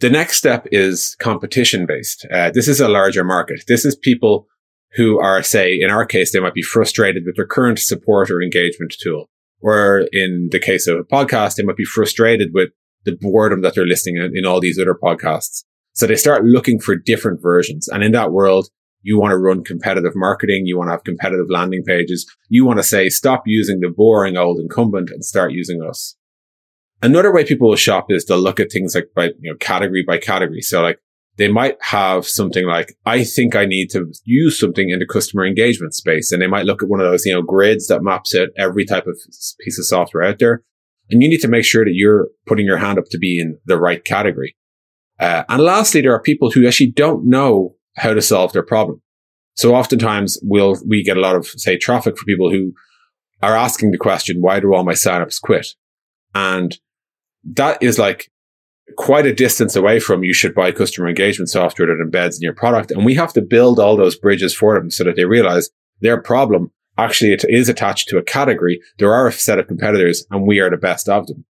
[0.00, 2.26] the next step is competition based.
[2.30, 3.64] Uh, this is a larger market.
[3.66, 4.46] This is people
[4.92, 8.42] who are, say, in our case, they might be frustrated with their current support or
[8.42, 9.30] engagement tool.
[9.62, 12.70] Or in the case of a podcast, they might be frustrated with
[13.04, 15.64] the boredom that they're listening in, in all these other podcasts.
[15.92, 17.88] So they start looking for different versions.
[17.88, 18.68] And in that world,
[19.02, 20.66] you want to run competitive marketing.
[20.66, 22.26] You want to have competitive landing pages.
[22.48, 26.16] You want to say, stop using the boring old incumbent and start using us.
[27.02, 30.04] Another way people will shop is they'll look at things like by, you know, category
[30.06, 30.60] by category.
[30.60, 30.98] So like
[31.36, 35.44] they might have something like, I think I need to use something in the customer
[35.44, 36.32] engagement space.
[36.32, 38.86] And they might look at one of those, you know, grids that maps out every
[38.86, 39.18] type of
[39.60, 40.62] piece of software out there.
[41.10, 43.58] And you need to make sure that you're putting your hand up to be in
[43.66, 44.56] the right category.
[45.20, 49.02] Uh, and lastly, there are people who actually don't know how to solve their problem.
[49.54, 52.72] So oftentimes we'll, we get a lot of, say, traffic for people who
[53.42, 55.68] are asking the question, why do all my signups quit?
[56.34, 56.78] And
[57.44, 58.30] that is like
[58.96, 62.54] quite a distance away from you should buy customer engagement software that embeds in your
[62.54, 62.90] product.
[62.90, 65.70] And we have to build all those bridges for them so that they realize
[66.00, 68.80] their problem actually it is attached to a category.
[68.98, 71.44] There are a set of competitors and we are the best of them.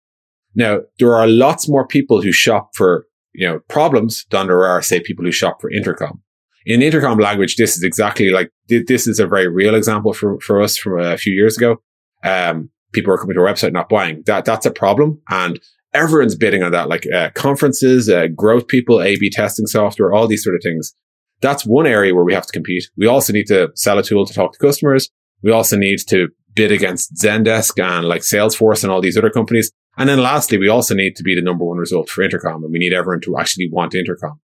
[0.55, 4.81] Now, there are lots more people who shop for, you know, problems than there are,
[4.83, 6.23] say, people who shop for intercom.
[6.67, 10.63] In intercom language, this is exactly like, this is a very real example for, for
[10.63, 11.83] us from a few years ago.
[12.23, 14.23] Um, people are coming to our website, not buying.
[14.27, 15.21] That, that's a problem.
[15.29, 15.61] And
[15.95, 20.45] everyone's bidding on that, like uh, conferences, uh, growth people, A/B testing software, all these
[20.45, 20.95] sort of things.
[21.41, 22.85] That's one area where we have to compete.
[22.97, 25.11] We also need to sell a tool to talk to customers.
[25.43, 29.71] We also need to bid against Zendesk and like Salesforce and all these other companies.
[29.97, 32.73] And then lastly, we also need to be the number one result for Intercom and
[32.73, 34.41] we need everyone to actually want Intercom.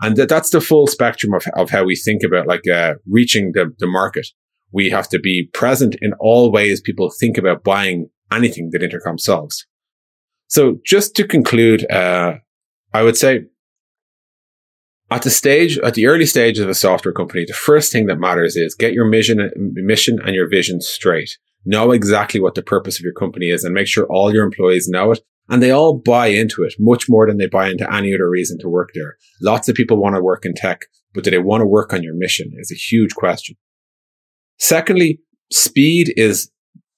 [0.00, 3.52] And th- that's the full spectrum of, of how we think about like, uh, reaching
[3.54, 4.26] the, the market.
[4.72, 9.18] We have to be present in all ways people think about buying anything that Intercom
[9.18, 9.66] solves.
[10.48, 12.34] So just to conclude, uh,
[12.92, 13.44] I would say
[15.10, 18.18] at the stage, at the early stage of a software company, the first thing that
[18.18, 21.38] matters is get your mission, mission and your vision straight.
[21.64, 24.88] Know exactly what the purpose of your company is and make sure all your employees
[24.88, 28.14] know it and they all buy into it much more than they buy into any
[28.14, 29.16] other reason to work there.
[29.42, 32.02] Lots of people want to work in tech, but do they want to work on
[32.02, 33.56] your mission is a huge question.
[34.58, 35.20] Secondly,
[35.52, 36.50] speed is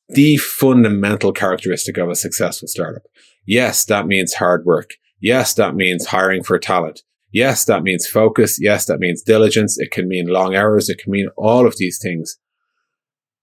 [0.09, 3.03] the fundamental characteristic of a successful startup.
[3.47, 4.91] Yes, that means hard work.
[5.21, 7.03] Yes, that means hiring for talent.
[7.33, 8.59] Yes, that means focus.
[8.61, 9.79] Yes, that means diligence.
[9.79, 10.89] It can mean long hours.
[10.89, 12.39] It can mean all of these things.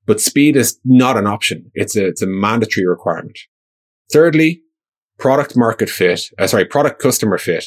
[0.05, 1.71] But speed is not an option.
[1.73, 3.39] It's a, it's a mandatory requirement.
[4.11, 4.61] Thirdly,
[5.17, 7.65] product market fit, uh, sorry, product customer fit.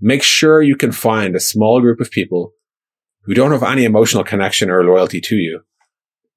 [0.00, 2.52] Make sure you can find a small group of people
[3.22, 5.62] who don't have any emotional connection or loyalty to you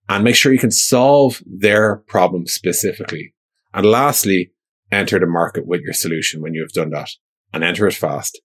[0.09, 3.33] and make sure you can solve their problem specifically.
[3.73, 4.51] And lastly,
[4.91, 7.10] enter the market with your solution when you have done that
[7.54, 8.41] and enter it fast.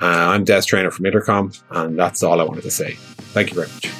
[0.00, 2.94] Uh, I'm Des Traynor from Intercom, and that's all I wanted to say.
[3.32, 3.92] Thank you very much.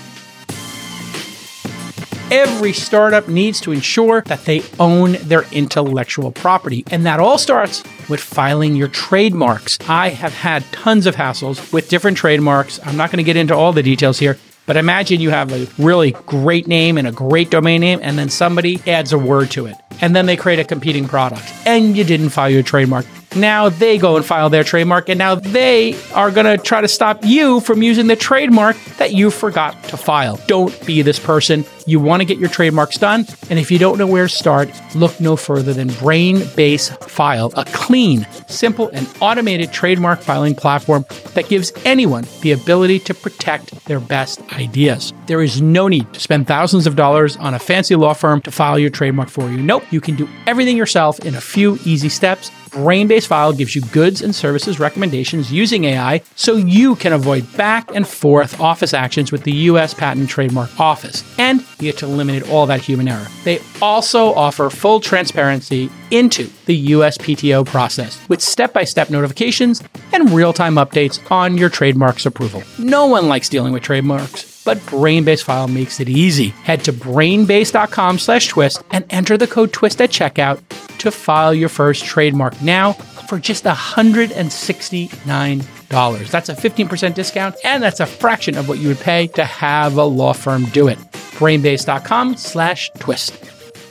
[2.30, 7.84] Every startup needs to ensure that they own their intellectual property, and that all starts
[8.08, 9.78] with filing your trademarks.
[9.88, 12.80] I have had tons of hassles with different trademarks.
[12.84, 15.66] I'm not going to get into all the details here, but imagine you have a
[15.82, 19.66] really great name and a great domain name, and then somebody adds a word to
[19.66, 19.76] it.
[20.00, 23.06] And then they create a competing product, and you didn't file your trademark.
[23.36, 26.88] Now they go and file their trademark, and now they are going to try to
[26.88, 30.38] stop you from using the trademark that you forgot to file.
[30.46, 31.64] Don't be this person.
[31.86, 34.70] You want to get your trademarks done, and if you don't know where to start,
[34.94, 41.04] look no further than Brainbase File, a clean, simple, and automated trademark filing platform
[41.34, 45.12] that gives anyone the ability to protect their best ideas.
[45.26, 48.50] There is no need to spend thousands of dollars on a fancy law firm to
[48.50, 49.58] file your trademark for you.
[49.58, 52.50] Nope, you can do everything yourself in a few easy steps.
[52.74, 57.94] Brainbase File gives you goods and services recommendations using AI so you can avoid back
[57.94, 61.22] and forth office actions with the US Patent Trademark Office.
[61.38, 63.28] And you get to eliminate all that human error.
[63.44, 69.80] They also offer full transparency into the USPTO process with step by step notifications
[70.12, 72.64] and real time updates on your trademark's approval.
[72.80, 76.48] No one likes dealing with trademarks but Brainbase File makes it easy.
[76.48, 80.62] Head to brainbase.com slash twist and enter the code TWIST at checkout
[80.98, 82.92] to file your first trademark now
[83.28, 86.30] for just $169.
[86.30, 89.96] That's a 15% discount, and that's a fraction of what you would pay to have
[89.96, 90.98] a law firm do it.
[91.38, 93.38] Brainbase.com slash twist.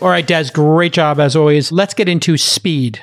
[0.01, 1.71] All right, Des, great job as always.
[1.71, 3.01] Let's get into speed.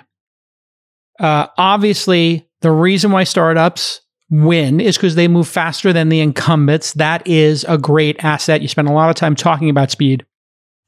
[1.19, 4.01] Uh, obviously, the reason why startups
[4.31, 6.93] win is because they move faster than the incumbents.
[6.95, 8.63] That is a great asset.
[8.63, 10.25] You spend a lot of time talking about speed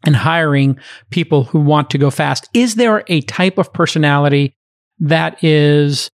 [0.05, 0.79] and hiring
[1.11, 2.49] people who want to go fast.
[2.55, 4.55] Is there a type of personality
[5.01, 6.11] that is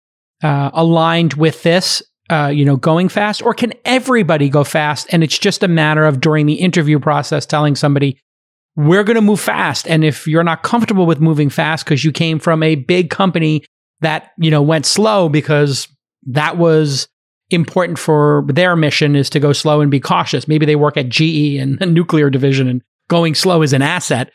[0.43, 2.03] uh, aligned with this?
[2.31, 5.07] Uh, you know, going fast, or can everybody go fast?
[5.11, 8.19] And it's just a matter of during the interview process telling somebody,
[8.75, 9.87] we're going to move fast.
[9.87, 13.65] And if you're not comfortable with moving fast because you came from a big company
[14.01, 15.89] that, you know, went slow because
[16.25, 17.07] that was
[17.53, 20.49] important for their mission is to go slow and be cautious.
[20.49, 24.31] Maybe they work at GE and a nuclear division and going slow is an asset.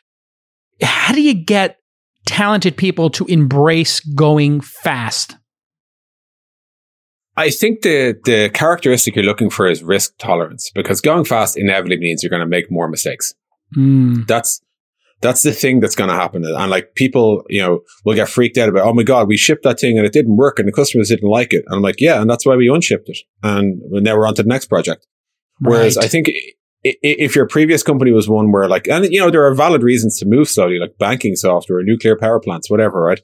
[0.82, 1.78] How do you get
[2.26, 5.36] talented people to embrace going fast?
[7.36, 11.97] I think the the characteristic you're looking for is risk tolerance because going fast inevitably
[11.97, 13.36] means you're going to make more mistakes.
[13.76, 14.26] Mm.
[14.28, 14.59] That's
[15.22, 16.45] that's the thing that's going to happen.
[16.45, 19.63] And like people, you know, will get freaked out about, oh my God, we shipped
[19.63, 21.63] that thing and it didn't work and the customers didn't like it.
[21.68, 23.18] And I'm like, yeah, and that's why we unshipped it.
[23.41, 25.07] And now we're on to the next project.
[25.59, 26.05] Whereas right.
[26.05, 26.30] I think
[26.84, 30.20] if your previous company was one where like, and you know, there are valid reasons
[30.20, 33.22] to move slowly, like banking software, nuclear power plants, whatever, right?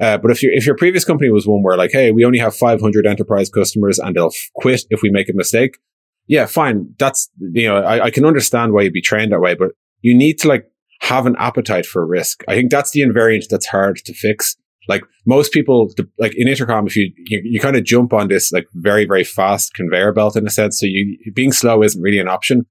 [0.00, 2.38] Uh, but if your if your previous company was one where like, hey, we only
[2.38, 5.78] have 500 enterprise customers and they'll f- quit if we make a mistake,
[6.26, 6.94] yeah, fine.
[6.98, 9.68] That's you know, I, I can understand why you'd be trained that way, but
[10.00, 10.64] you need to like
[11.04, 12.42] have an appetite for risk.
[12.48, 14.56] I think that's the invariant that's hard to fix.
[14.88, 18.52] Like most people, like in intercom, if you, you, you kind of jump on this
[18.52, 20.80] like very, very fast conveyor belt in a sense.
[20.80, 22.66] So you, being slow isn't really an option,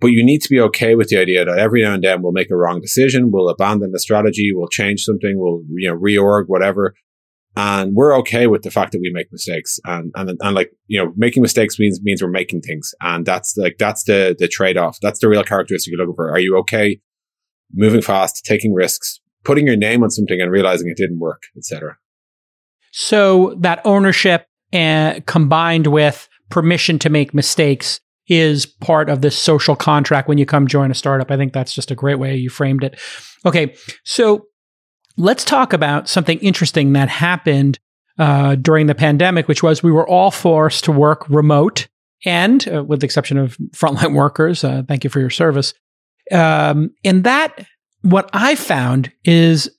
[0.00, 2.32] but you need to be okay with the idea that every now and then we'll
[2.32, 3.30] make a wrong decision.
[3.30, 4.52] We'll abandon the strategy.
[4.54, 5.34] We'll change something.
[5.36, 6.94] We'll, you know, reorg, whatever.
[7.58, 9.78] And we're okay with the fact that we make mistakes.
[9.84, 12.94] And, and, and like, you know, making mistakes means, means we're making things.
[13.02, 14.98] And that's like, that's the, the trade off.
[15.00, 16.30] That's the real characteristic you're looking for.
[16.30, 17.00] Are you okay
[17.72, 21.96] moving fast, taking risks, putting your name on something and realizing it didn't work, etc.
[22.92, 29.76] So that ownership and combined with permission to make mistakes is part of this social
[29.76, 31.30] contract when you come join a startup.
[31.30, 32.98] I think that's just a great way you framed it.
[33.44, 34.46] Okay, so
[35.16, 37.78] let's talk about something interesting that happened
[38.18, 41.86] uh, during the pandemic, which was we were all forced to work remote,
[42.24, 45.74] and uh, with the exception of frontline workers, uh, thank you for your service.
[46.32, 47.66] Um, and that,
[48.02, 49.70] what I found is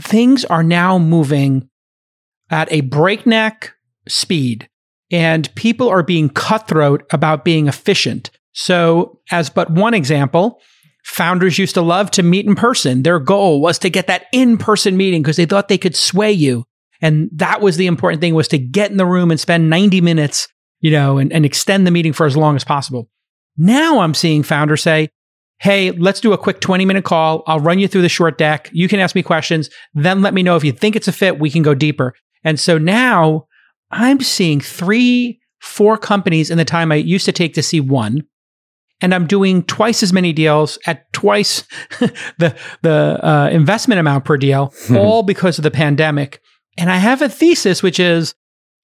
[0.00, 1.68] things are now moving
[2.50, 3.72] at a breakneck
[4.08, 4.68] speed
[5.10, 8.30] and people are being cutthroat about being efficient.
[8.52, 10.60] So, as but one example,
[11.04, 13.02] founders used to love to meet in person.
[13.02, 16.32] Their goal was to get that in person meeting because they thought they could sway
[16.32, 16.64] you.
[17.00, 20.00] And that was the important thing was to get in the room and spend 90
[20.00, 20.48] minutes,
[20.80, 23.08] you know, and, and extend the meeting for as long as possible.
[23.56, 25.10] Now I'm seeing founders say,
[25.58, 27.42] Hey, let's do a quick 20 minute call.
[27.46, 28.68] I'll run you through the short deck.
[28.72, 29.70] You can ask me questions.
[29.94, 31.38] Then let me know if you think it's a fit.
[31.38, 32.14] We can go deeper.
[32.44, 33.46] And so now
[33.90, 38.24] I'm seeing three, four companies in the time I used to take to see one.
[39.00, 41.64] And I'm doing twice as many deals at twice
[42.38, 46.40] the, the uh, investment amount per deal, all because of the pandemic.
[46.78, 48.34] And I have a thesis, which is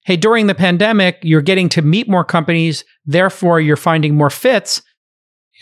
[0.05, 2.83] hey, during the pandemic, you're getting to meet more companies.
[3.05, 4.81] Therefore, you're finding more fits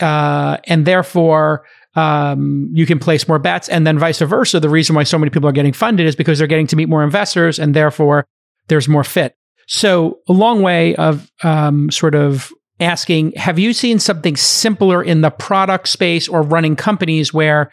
[0.01, 4.59] uh, and therefore um, you can place more bets, and then vice versa.
[4.59, 6.89] The reason why so many people are getting funded is because they're getting to meet
[6.89, 8.25] more investors, and therefore
[8.67, 9.35] there's more fit.
[9.67, 15.21] So a long way of um, sort of asking: Have you seen something simpler in
[15.21, 17.71] the product space or running companies where?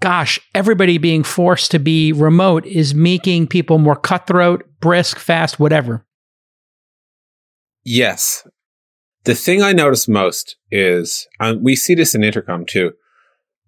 [0.00, 6.06] Gosh, everybody being forced to be remote is making people more cutthroat, brisk, fast, whatever.
[7.84, 8.48] Yes.
[9.24, 12.92] The thing I notice most is, and we see this in intercom too,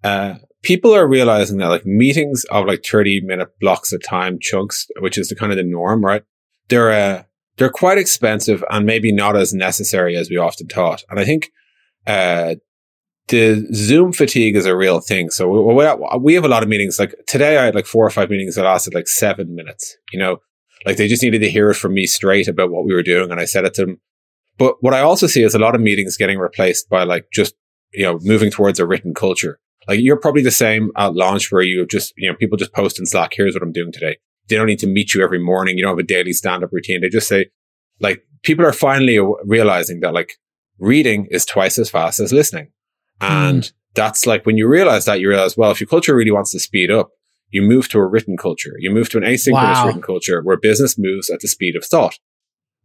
[0.03, 4.87] uh, people are realizing that like meetings of like 30 minute blocks of time chunks,
[4.99, 6.23] which is the kind of the norm, right?
[6.69, 7.23] They're, uh,
[7.57, 11.03] they're quite expensive and maybe not as necessary as we often thought.
[11.09, 11.51] And I think,
[12.07, 12.55] uh,
[13.29, 15.29] the Zoom fatigue is a real thing.
[15.29, 15.73] So we,
[16.19, 16.99] we, have a lot of meetings.
[16.99, 19.95] Like today, I had like four or five meetings that lasted like seven minutes.
[20.11, 20.37] You know,
[20.85, 23.31] like they just needed to hear it from me straight about what we were doing,
[23.31, 24.01] and I said it to them.
[24.57, 27.55] But what I also see is a lot of meetings getting replaced by like just
[27.93, 29.59] you know moving towards a written culture.
[29.87, 32.99] Like you're probably the same at launch where you just you know people just post
[32.99, 33.33] in Slack.
[33.35, 34.17] Here's what I'm doing today.
[34.47, 35.77] They don't need to meet you every morning.
[35.77, 37.01] You don't have a daily stand up routine.
[37.01, 37.47] They just say
[37.99, 40.33] like people are finally realizing that like
[40.79, 42.71] reading is twice as fast as listening.
[43.21, 43.73] And mm.
[43.95, 46.59] that's like when you realize that, you realize, well, if your culture really wants to
[46.59, 47.09] speed up,
[47.49, 48.73] you move to a written culture.
[48.79, 49.85] You move to an asynchronous wow.
[49.85, 52.19] written culture where business moves at the speed of thought.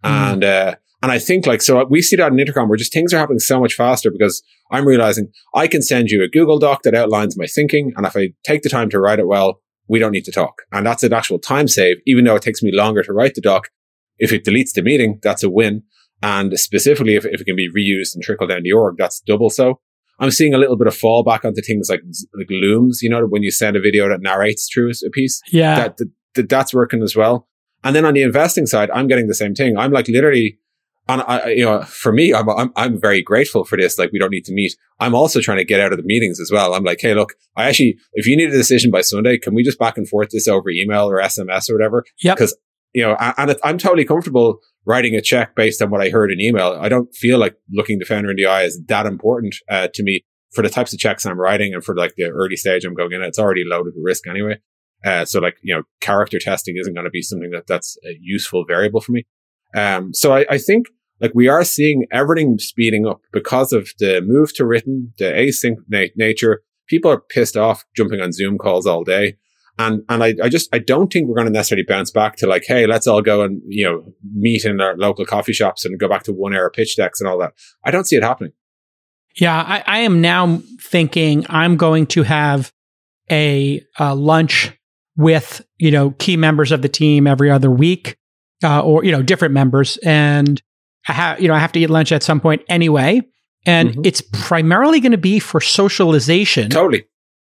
[0.04, 0.32] Mm.
[0.32, 3.14] And, uh, and I think like, so we see that in Intercom where just things
[3.14, 6.82] are happening so much faster because I'm realizing I can send you a Google Doc
[6.82, 7.92] that outlines my thinking.
[7.96, 10.62] And if I take the time to write it well, we don't need to talk.
[10.72, 13.40] And that's an actual time save, even though it takes me longer to write the
[13.40, 13.68] doc.
[14.18, 15.82] If it deletes the meeting, that's a win.
[16.20, 19.50] And specifically, if, if it can be reused and trickle down the org, that's double
[19.50, 19.80] so.
[20.18, 22.00] I'm seeing a little bit of fallback onto things like
[22.36, 23.02] like looms.
[23.02, 25.98] You know, when you send a video that narrates through a piece, yeah, that,
[26.34, 27.46] that that's working as well.
[27.84, 29.78] And then on the investing side, I'm getting the same thing.
[29.78, 30.58] I'm like literally,
[31.08, 33.98] and I, you know, for me, I'm, I'm I'm very grateful for this.
[33.98, 34.76] Like, we don't need to meet.
[35.00, 36.74] I'm also trying to get out of the meetings as well.
[36.74, 39.62] I'm like, hey, look, I actually, if you need a decision by Sunday, can we
[39.62, 42.04] just back and forth this over email or SMS or whatever?
[42.22, 42.56] Yeah, because
[42.94, 46.40] you know, and I'm totally comfortable writing a check based on what I heard in
[46.40, 46.78] email.
[46.80, 50.02] I don't feel like looking the founder in the eye is that important uh, to
[50.02, 52.94] me for the types of checks I'm writing and for like the early stage I'm
[52.94, 53.22] going in.
[53.22, 54.58] It's already loaded with risk anyway.
[55.04, 58.18] Uh, so like, you know, character testing isn't going to be something that that's a
[58.20, 59.26] useful variable for me.
[59.76, 60.86] Um, so I, I think
[61.20, 65.76] like we are seeing everything speeding up because of the move to written, the async
[65.88, 66.62] na- nature.
[66.86, 69.36] People are pissed off jumping on Zoom calls all day.
[69.78, 72.46] And, and I, I just, I don't think we're going to necessarily bounce back to
[72.46, 75.98] like, Hey, let's all go and, you know, meet in our local coffee shops and
[75.98, 77.52] go back to one hour pitch decks and all that.
[77.84, 78.52] I don't see it happening.
[79.36, 79.62] Yeah.
[79.62, 82.72] I, I am now thinking I'm going to have
[83.30, 84.72] a, a lunch
[85.16, 88.16] with, you know, key members of the team every other week,
[88.64, 89.96] uh, or, you know, different members.
[89.98, 90.60] And
[91.08, 93.22] I have, you know, I have to eat lunch at some point anyway.
[93.66, 94.02] And mm-hmm.
[94.04, 96.70] it's primarily going to be for socialization.
[96.70, 97.04] Totally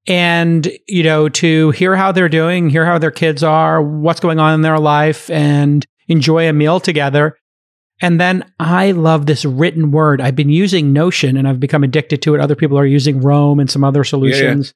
[0.06, 4.38] and you know to hear how they're doing hear how their kids are what's going
[4.38, 7.36] on in their life and enjoy a meal together
[8.00, 12.20] and then i love this written word i've been using notion and i've become addicted
[12.20, 14.74] to it other people are using roam and some other solutions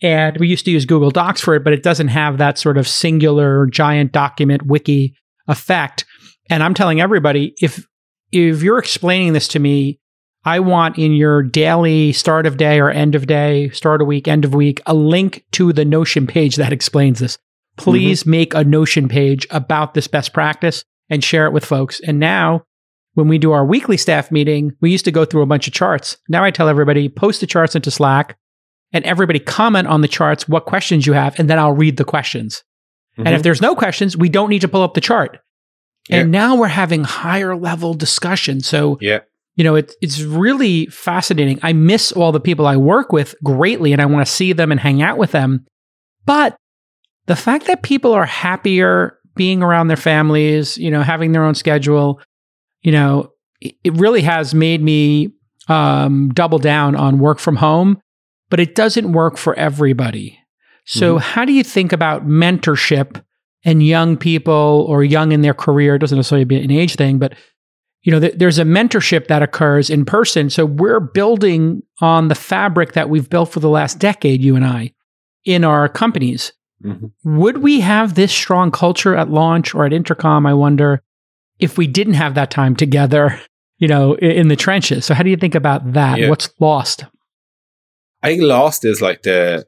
[0.00, 0.28] yeah, yeah.
[0.28, 2.78] and we used to use google docs for it but it doesn't have that sort
[2.78, 5.12] of singular giant document wiki
[5.48, 6.04] effect
[6.50, 7.84] and i'm telling everybody if
[8.32, 10.00] if you're explaining this to me
[10.44, 14.26] I want in your daily start of day or end of day, start of week,
[14.26, 17.36] end of week, a link to the Notion page that explains this.
[17.76, 18.30] Please mm-hmm.
[18.30, 22.00] make a Notion page about this best practice and share it with folks.
[22.00, 22.64] And now,
[23.12, 25.74] when we do our weekly staff meeting, we used to go through a bunch of
[25.74, 26.16] charts.
[26.28, 28.38] Now I tell everybody, post the charts into Slack
[28.92, 32.04] and everybody comment on the charts what questions you have, and then I'll read the
[32.04, 32.62] questions.
[33.12, 33.20] Mm-hmm.
[33.20, 33.42] And if mm-hmm.
[33.42, 35.40] there's no questions, we don't need to pull up the chart.
[36.10, 38.60] And now we're having higher level discussion.
[38.60, 39.20] So yeah
[39.58, 41.58] you know, it, it's really fascinating.
[41.64, 44.70] I miss all the people I work with greatly and I want to see them
[44.70, 45.66] and hang out with them.
[46.24, 46.56] But
[47.26, 51.56] the fact that people are happier being around their families, you know, having their own
[51.56, 52.20] schedule,
[52.82, 55.32] you know, it really has made me
[55.66, 58.00] um, double down on work from home,
[58.50, 60.38] but it doesn't work for everybody.
[60.84, 61.22] So, mm-hmm.
[61.22, 63.20] how do you think about mentorship
[63.64, 65.96] and young people or young in their career?
[65.96, 67.34] It doesn't necessarily be an age thing, but
[68.02, 70.50] you know, th- there's a mentorship that occurs in person.
[70.50, 74.64] So we're building on the fabric that we've built for the last decade, you and
[74.64, 74.94] I,
[75.44, 76.52] in our companies.
[76.82, 77.38] Mm-hmm.
[77.38, 80.46] Would we have this strong culture at launch or at Intercom?
[80.46, 81.02] I wonder
[81.58, 83.40] if we didn't have that time together,
[83.78, 85.04] you know, in, in the trenches.
[85.04, 86.18] So how do you think about that?
[86.18, 86.28] Yeah.
[86.28, 87.04] What's lost?
[88.22, 89.66] I think lost is like the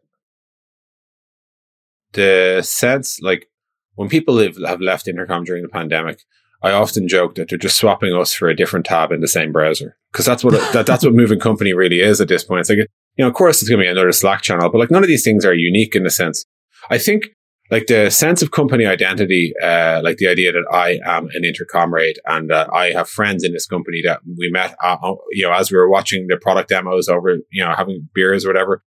[2.13, 3.50] the sense like
[4.01, 6.23] when people have, have left Intercom during the pandemic,
[6.63, 9.53] I often joke that they're just swapping us for a different tab in the same
[9.53, 12.61] browser because that's what that, that's what moving company really is at this point.
[12.61, 12.87] It's like you
[13.19, 15.23] know, of course, it's going to be another Slack channel, but like none of these
[15.23, 16.47] things are unique in the sense.
[16.89, 17.25] I think
[17.71, 22.17] like the sense of company identity, uh, like the idea that I am an intercomrade
[22.25, 24.97] and uh, I have friends in this company that we met, uh,
[25.33, 28.49] you know, as we were watching the product demos over, you know, having beers or
[28.49, 28.83] whatever.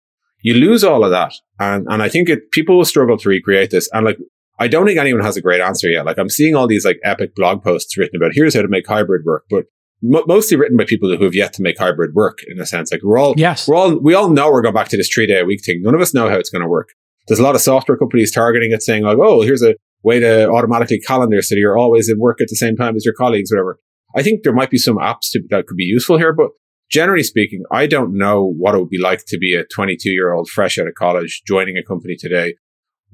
[0.42, 3.70] You lose all of that, and and I think it people will struggle to recreate
[3.70, 3.90] this.
[3.92, 4.18] And like
[4.60, 6.04] I don't think anyone has a great answer yet.
[6.04, 8.86] Like I'm seeing all these like epic blog posts written about here's how to make
[8.86, 9.64] hybrid work, but
[10.04, 12.92] m- mostly written by people who have yet to make hybrid work in a sense.
[12.92, 15.26] Like we're all, yes, we're all, we all know we're going back to this three
[15.26, 15.80] day a week thing.
[15.82, 16.90] None of us know how it's going to work.
[17.26, 20.50] There's a lot of software companies targeting it saying like, oh, here's a way to
[20.50, 23.78] automatically calendar so you're always at work at the same time as your colleagues, whatever.
[24.14, 26.50] I think there might be some apps to, that could be useful here, but
[26.90, 30.32] generally speaking, I don't know what it would be like to be a 22 year
[30.34, 32.56] old fresh out of college joining a company today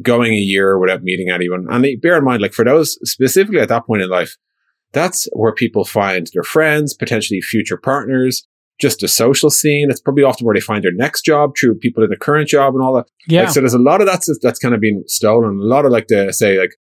[0.03, 1.67] going a year without meeting anyone.
[1.71, 4.37] And bear in mind, like for those specifically at that point in life,
[4.93, 8.47] that's where people find their friends, potentially future partners,
[8.81, 9.91] just a social scene.
[9.91, 12.75] It's probably often where they find their next job through people in the current job
[12.75, 13.07] and all that.
[13.27, 13.43] Yeah.
[13.43, 15.59] Like, so there's a lot of that's that's kind of been stolen.
[15.59, 16.77] A lot of like the say like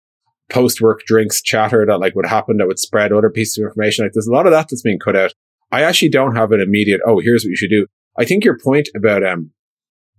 [0.50, 4.04] post work drinks chatter that like would happen that would spread other pieces of information.
[4.04, 5.32] Like there's a lot of that that's being cut out.
[5.72, 7.86] I actually don't have an immediate, oh, here's what you should do.
[8.18, 9.50] I think your point about um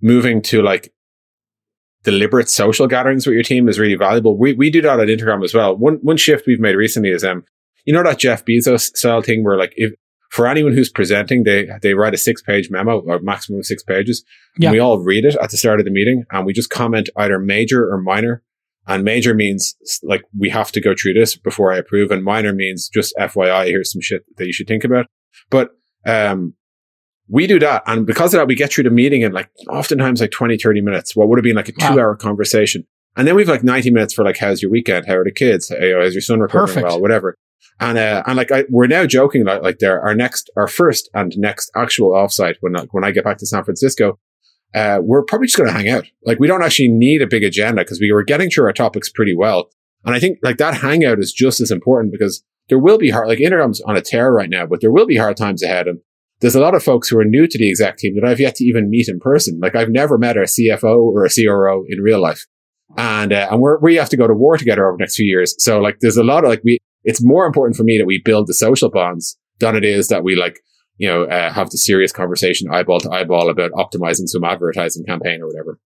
[0.02, 0.92] moving to like
[2.08, 4.38] deliberate social gatherings with your team is really valuable.
[4.38, 5.76] We, we do that at Intercom as well.
[5.76, 7.44] One, one shift we've made recently is, um,
[7.84, 9.92] you know, that Jeff Bezos style thing where like if,
[10.32, 14.24] for anyone who's presenting, they, they write a six page memo or maximum six pages.
[14.58, 14.72] Yeah.
[14.72, 17.40] we all read it at the start of the meeting and we just comment either
[17.40, 18.42] major or minor.
[18.88, 22.10] And major means like we have to go through this before I approve.
[22.10, 25.08] And minor means just FYI, here's some shit that you should think about.
[25.50, 25.72] But,
[26.06, 26.54] um,
[27.30, 27.84] we do that.
[27.86, 30.82] And because of that, we get through the meeting in like oftentimes like 20, 30
[30.82, 31.16] minutes.
[31.16, 32.00] What would have been like a two wow.
[32.00, 32.86] hour conversation.
[33.16, 35.08] And then we've like 90 minutes for like, how's your weekend?
[35.08, 35.72] How are the kids?
[35.72, 36.88] Know, is your son recovering Perfect.
[36.88, 37.02] well?
[37.02, 37.36] Whatever.
[37.80, 41.10] And, uh, and like, I, we're now joking like, like there, our next, our first
[41.14, 44.20] and next actual offsite when, when I get back to San Francisco,
[44.74, 46.06] uh, we're probably just going to hang out.
[46.26, 49.10] Like, we don't actually need a big agenda because we were getting through our topics
[49.10, 49.70] pretty well.
[50.06, 53.28] And I think like that hangout is just as important because there will be hard,
[53.28, 55.88] like Intercom's on a tear right now, but there will be hard times ahead.
[55.88, 56.00] And
[56.40, 58.56] there's a lot of folks who are new to the exec team that I've yet
[58.56, 59.60] to even meet in person.
[59.62, 62.46] Like I've never met a CFO or a CRO in real life.
[62.96, 65.26] And, uh, and we're, we have to go to war together over the next few
[65.26, 65.56] years.
[65.60, 68.22] So like there's a lot of like we, it's more important for me that we
[68.24, 70.60] build the social bonds than it is that we like,
[70.98, 75.42] you know, uh, have the serious conversation eyeball to eyeball about optimizing some advertising campaign
[75.42, 75.80] or whatever.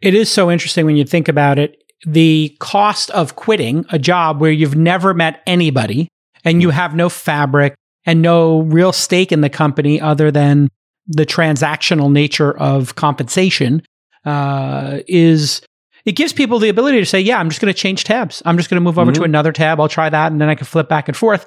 [0.00, 1.82] It is so interesting when you think about it.
[2.06, 6.08] The cost of quitting a job where you've never met anybody
[6.44, 7.74] and you have no fabric
[8.06, 10.68] and no real stake in the company other than
[11.06, 13.82] the transactional nature of compensation
[14.24, 15.60] uh, is
[16.04, 18.42] it gives people the ability to say, yeah, I'm just going to change tabs.
[18.44, 19.22] I'm just going to move over mm-hmm.
[19.22, 19.80] to another tab.
[19.80, 20.32] I'll try that.
[20.32, 21.46] And then I can flip back and forth.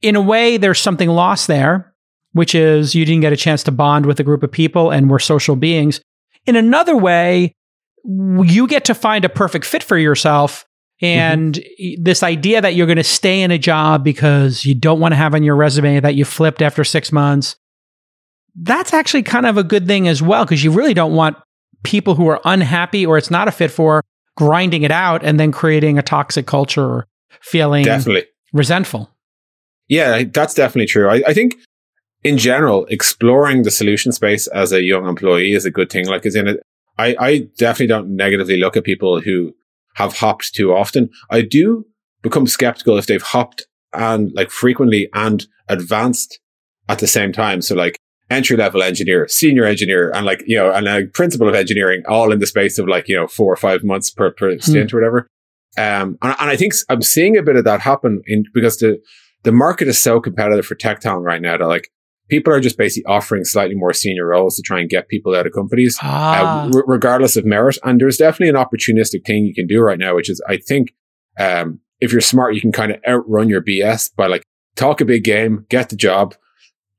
[0.00, 1.92] In a way, there's something lost there,
[2.32, 5.10] which is you didn't get a chance to bond with a group of people and
[5.10, 6.00] we're social beings.
[6.46, 7.52] In another way,
[8.04, 10.64] you get to find a perfect fit for yourself.
[11.00, 12.02] And mm-hmm.
[12.02, 15.16] this idea that you're going to stay in a job because you don't want to
[15.16, 17.56] have on your resume that you flipped after six months,
[18.56, 21.36] that's actually kind of a good thing as well, because you really don't want
[21.84, 24.02] people who are unhappy or it's not a fit for
[24.36, 27.06] grinding it out and then creating a toxic culture or
[27.40, 29.10] feeling definitely resentful.
[29.88, 31.08] Yeah, that's definitely true.
[31.08, 31.54] I, I think
[32.24, 36.06] in general, exploring the solution space as a young employee is a good thing.
[36.06, 36.60] Like, is in it,
[36.98, 39.54] I, I definitely don't negatively look at people who
[39.98, 41.10] have hopped too often.
[41.28, 41.84] I do
[42.22, 46.38] become skeptical if they've hopped and like frequently and advanced
[46.88, 47.60] at the same time.
[47.62, 47.98] So like
[48.30, 52.30] entry level engineer, senior engineer, and like, you know, and a principal of engineering all
[52.30, 54.60] in the space of like, you know, four or five months per, per hmm.
[54.60, 55.26] stint or whatever.
[55.76, 59.00] Um, and, and I think I'm seeing a bit of that happen in because the,
[59.42, 61.90] the market is so competitive for tech talent right now that like
[62.28, 65.46] people are just basically offering slightly more senior roles to try and get people out
[65.46, 66.64] of companies, uh, ah.
[66.64, 67.78] uh, r- regardless of merit.
[67.82, 70.94] And there's definitely an opportunistic thing you can do right now, which is I think,
[71.38, 74.42] um, if you're smart, you can kind of outrun your BS by like
[74.76, 76.34] talk a big game, get the job,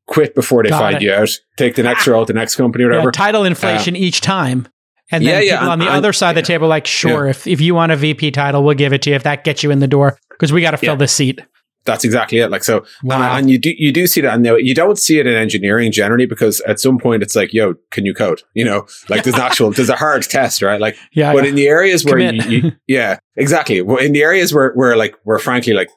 [0.07, 1.01] quit before they Got find it.
[1.03, 3.07] you out, take the next role at the next company or whatever.
[3.07, 4.67] Yeah, title inflation uh, each time.
[5.11, 7.47] And then yeah, people on the and, other side of the table, like, sure, if,
[7.47, 9.71] if you want a VP title, we'll give it to you if that gets you
[9.71, 11.41] in the door because we got to fill the seat
[11.89, 12.51] that's exactly it.
[12.51, 13.15] Like so, wow.
[13.15, 15.91] and, and, you do you do see that, and you don't see it in engineering
[15.91, 18.43] generally because at some point it's like, yo, can you code?
[18.53, 20.79] You know, like there's an actual there's a hard test, right?
[20.79, 21.33] Like, yeah.
[21.33, 21.49] But yeah.
[21.49, 23.81] in the areas where you, you, yeah, exactly.
[23.81, 25.89] Well, in the areas where where like where frankly like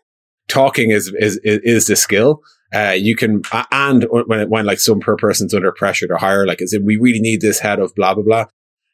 [0.49, 2.41] talking is is is, the skill.
[2.75, 6.63] Uh, you can, and when when like some per person's under pressure to hire, like,
[6.63, 8.47] is it we really need this head of blah blah blah.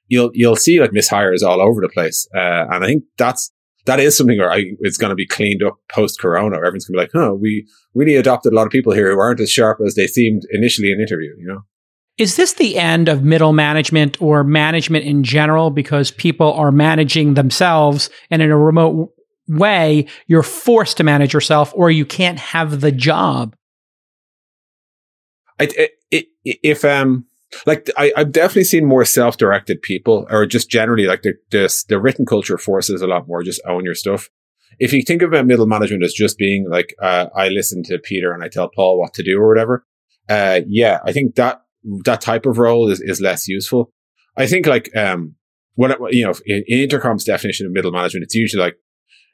[0.08, 3.52] You'll you'll see like mishires all over the place, uh, and I think that's
[3.88, 6.56] that is something where I, it's going to be cleaned up post corona.
[6.56, 9.18] Everyone's going to be like, huh, we really adopted a lot of people here who
[9.18, 11.60] aren't as sharp as they seemed initially in interview, you know?
[12.18, 17.34] Is this the end of middle management or management in general because people are managing
[17.34, 19.10] themselves and in a remote
[19.48, 23.56] way, you're forced to manage yourself or you can't have the job?
[25.58, 25.68] I,
[26.10, 27.24] it, if, um,
[27.66, 32.00] like I, I've definitely seen more self-directed people, or just generally like the, the the
[32.00, 33.42] written culture forces a lot more.
[33.42, 34.28] Just own your stuff.
[34.78, 38.32] If you think about middle management as just being like, uh, I listen to Peter
[38.32, 39.84] and I tell Paul what to do or whatever,
[40.28, 41.62] uh, yeah, I think that
[42.04, 43.92] that type of role is is less useful.
[44.36, 45.34] I think like um,
[45.74, 48.76] what you know, in, in Intercom's definition of middle management, it's usually like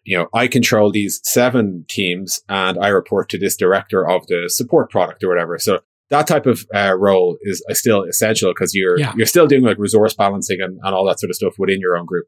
[0.04, 4.48] you know, I control these seven teams and I report to this director of the
[4.48, 5.58] support product or whatever.
[5.58, 9.12] So that type of uh, role is still essential because you're yeah.
[9.16, 11.96] you're still doing like resource balancing and, and all that sort of stuff within your
[11.96, 12.26] own group.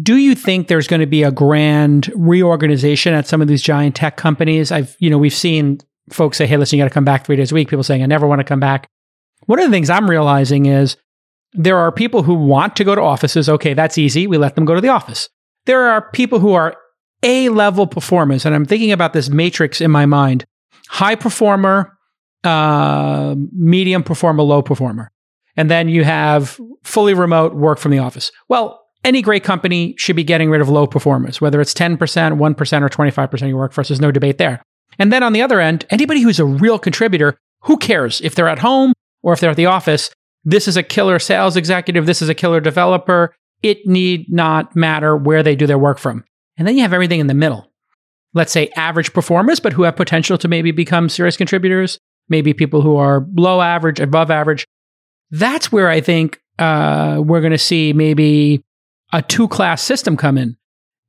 [0.00, 3.96] Do you think there's going to be a grand reorganization at some of these giant
[3.96, 4.70] tech companies?
[4.70, 7.36] I've you know we've seen folks say, "Hey, listen, you got to come back three
[7.36, 8.88] days a week." People saying, "I never want to come back."
[9.46, 10.96] One of the things I'm realizing is
[11.52, 13.48] there are people who want to go to offices.
[13.48, 14.26] Okay, that's easy.
[14.26, 15.28] We let them go to the office.
[15.66, 16.76] There are people who are
[17.22, 20.44] A level performers, and I'm thinking about this matrix in my mind
[20.88, 21.97] high performer,
[22.44, 25.10] uh, medium performer, low performer.
[25.56, 28.30] And then you have fully remote work from the office.
[28.48, 32.38] Well, any great company should be getting rid of low performers, whether it's 10%, 1%,
[32.38, 33.88] or 25% of your workforce.
[33.88, 34.62] There's no debate there.
[34.98, 38.48] And then on the other end, anybody who's a real contributor, who cares if they're
[38.48, 40.10] at home or if they're at the office?
[40.44, 42.06] This is a killer sales executive.
[42.06, 43.34] This is a killer developer.
[43.62, 46.24] It need not matter where they do their work from.
[46.56, 47.70] And then you have everything in the middle.
[48.34, 52.82] Let's say average performers, but who have potential to maybe become serious contributors maybe people
[52.82, 54.66] who are below average, above average.
[55.30, 58.62] That's where I think uh, we're going to see maybe
[59.12, 60.56] a two class system come in.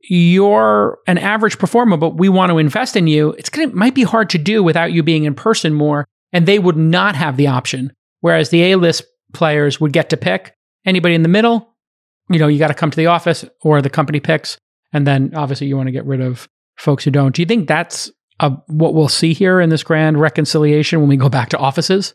[0.01, 3.31] You're an average performer, but we want to invest in you.
[3.33, 6.45] It's going to might be hard to do without you being in person more, and
[6.45, 7.91] they would not have the option.
[8.21, 9.03] Whereas the A list
[9.33, 10.55] players would get to pick
[10.85, 11.75] anybody in the middle.
[12.29, 14.57] You know, you got to come to the office or the company picks,
[14.93, 16.47] and then obviously you want to get rid of
[16.77, 17.35] folks who don't.
[17.35, 18.09] Do you think that's
[18.39, 22.13] uh, what we'll see here in this grand reconciliation when we go back to offices?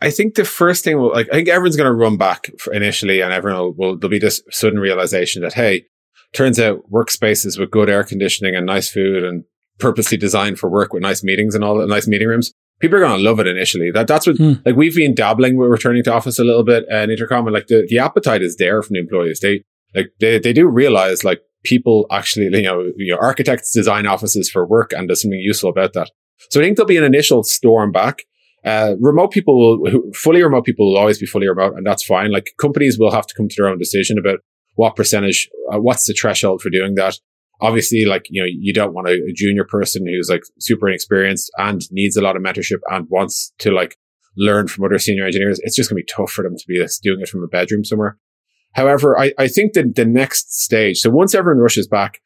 [0.00, 3.20] I think the first thing will, like, I think everyone's going to run back initially
[3.20, 5.86] and everyone will, will, there'll be this sudden realization that, hey,
[6.34, 9.44] turns out workspaces with good air conditioning and nice food and
[9.78, 12.52] purposely designed for work with nice meetings and all that, nice meeting rooms.
[12.80, 13.90] People are going to love it initially.
[13.90, 14.60] That that's what mm.
[14.66, 17.68] like we've been dabbling with returning to office a little bit and intercom and like
[17.68, 19.40] the, the appetite is there from the employees.
[19.40, 19.64] They
[19.94, 24.50] like they, they do realize like people actually, you know, you know, architects design offices
[24.50, 26.10] for work and there's something useful about that.
[26.50, 28.22] So I think there'll be an initial storm back.
[28.64, 32.30] Uh, remote people will, fully remote people will always be fully remote and that's fine.
[32.30, 34.38] Like companies will have to come to their own decision about
[34.74, 37.18] what percentage, uh, what's the threshold for doing that.
[37.60, 41.50] Obviously, like, you know, you don't want a, a junior person who's like super inexperienced
[41.56, 43.96] and needs a lot of mentorship and wants to like
[44.36, 45.60] learn from other senior engineers.
[45.62, 47.84] It's just going to be tough for them to be doing it from a bedroom
[47.84, 48.18] somewhere.
[48.74, 52.20] However, I, I think that the next stage, so once everyone rushes back,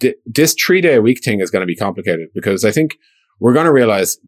[0.00, 2.96] th- this three day a week thing is going to be complicated because I think
[3.40, 4.18] we're going to realize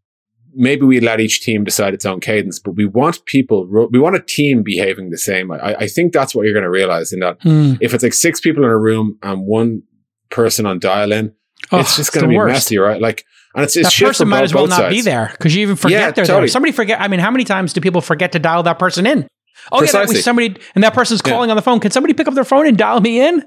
[0.53, 4.15] maybe we let each team decide its own cadence, but we want people, we want
[4.15, 5.51] a team behaving the same.
[5.51, 7.75] I, I think that's what you're going to realize in that hmm.
[7.79, 9.83] if it's like six people in a room and one
[10.31, 11.33] person on dial in,
[11.71, 12.53] oh, it's just going to be worst.
[12.53, 12.99] messy, right?
[12.99, 13.23] Like,
[13.53, 14.95] and it's, it's that person might as well not sides.
[14.95, 16.41] be there because you even forget yeah, they're totally.
[16.41, 16.47] there.
[16.49, 17.01] Somebody forget.
[17.01, 19.27] I mean, how many times do people forget to dial that person in?
[19.71, 19.99] Oh Precisely.
[19.99, 21.51] yeah, that was somebody, and that person's calling yeah.
[21.51, 21.79] on the phone.
[21.79, 23.43] Can somebody pick up their phone and dial me in?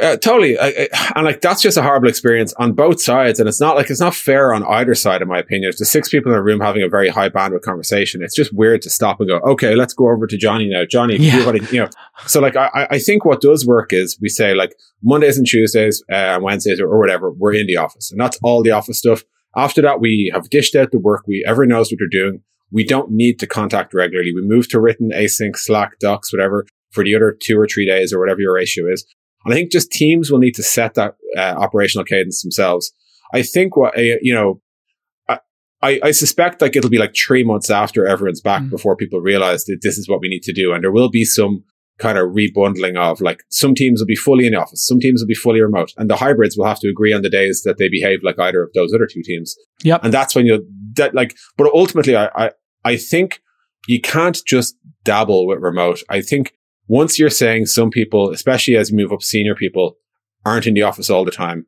[0.00, 3.46] Uh, totally, I, I, and like that's just a horrible experience on both sides, and
[3.46, 5.68] it's not like it's not fair on either side, in my opinion.
[5.68, 8.54] If there's six people in a room having a very high bandwidth conversation, it's just
[8.54, 10.86] weird to stop and go, okay, let's go over to Johnny now.
[10.86, 11.52] Johnny, yeah.
[11.52, 11.90] you, you know.
[12.26, 16.02] So like, I, I think what does work is we say like Mondays and Tuesdays
[16.10, 18.98] uh, and Wednesdays or, or whatever, we're in the office, and that's all the office
[18.98, 19.24] stuff.
[19.54, 21.24] After that, we have dished out the work.
[21.26, 22.42] We everyone knows what they're doing
[22.72, 24.32] we don't need to contact regularly.
[24.34, 28.12] We move to written async, Slack, Docs, whatever for the other two or three days
[28.12, 29.06] or whatever your ratio is.
[29.44, 32.92] And I think just teams will need to set that uh, operational cadence themselves.
[33.34, 34.60] I think what, uh, you know,
[35.82, 38.70] I, I, suspect like it'll be like three months after everyone's back mm.
[38.70, 40.72] before people realize that this is what we need to do.
[40.72, 41.64] And there will be some
[41.98, 45.20] kind of rebundling of like some teams will be fully in the office, some teams
[45.20, 47.78] will be fully remote, and the hybrids will have to agree on the days that
[47.78, 49.56] they behave like either of those other two teams.
[49.82, 50.04] Yep.
[50.04, 50.64] And that's when you
[50.94, 52.50] that like, but ultimately, I, I
[52.84, 53.40] I think
[53.86, 56.02] you can't just dabble with remote.
[56.08, 56.54] I think
[56.88, 59.96] once you're saying some people, especially as you move up senior people,
[60.44, 61.66] aren't in the office all the time,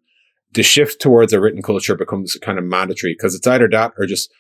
[0.52, 4.06] the shift towards a written culture becomes kind of mandatory because it's either that or
[4.06, 4.30] just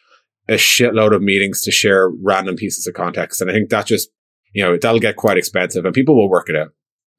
[0.48, 3.40] a shitload of meetings to share random pieces of context.
[3.40, 4.10] And I think that just,
[4.52, 6.68] you know, that'll get quite expensive and people will work it out.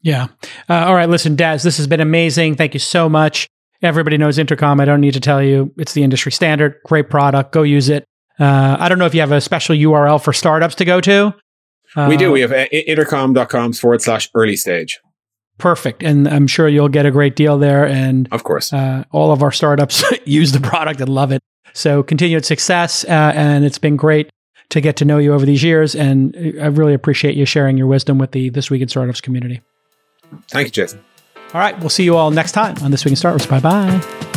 [0.02, 0.28] Yeah.
[0.70, 1.10] Uh, all right.
[1.10, 2.56] Listen, Des, this has been amazing.
[2.56, 3.48] Thank you so much.
[3.82, 4.80] Everybody knows Intercom.
[4.80, 5.74] I don't need to tell you.
[5.78, 6.76] It's the industry standard.
[6.86, 7.52] Great product.
[7.52, 8.06] Go use it.
[8.40, 11.34] Uh, I don't know if you have a special URL for startups to go to.
[11.96, 12.32] Uh, we do.
[12.32, 15.00] We have intercom.com forward slash early stage.
[15.58, 16.04] Perfect.
[16.04, 17.88] And I'm sure you'll get a great deal there.
[17.88, 21.42] And of course, uh, all of our startups use the product and love it.
[21.74, 23.06] So continued success.
[23.06, 24.30] Uh, and it's been great
[24.70, 25.96] to get to know you over these years.
[25.96, 29.62] And I really appreciate you sharing your wisdom with the This Week in Startups community.
[30.50, 31.02] Thank you, Jason.
[31.54, 31.80] All right.
[31.80, 33.46] We'll see you all next time on This Week in Startups.
[33.46, 34.35] Bye bye.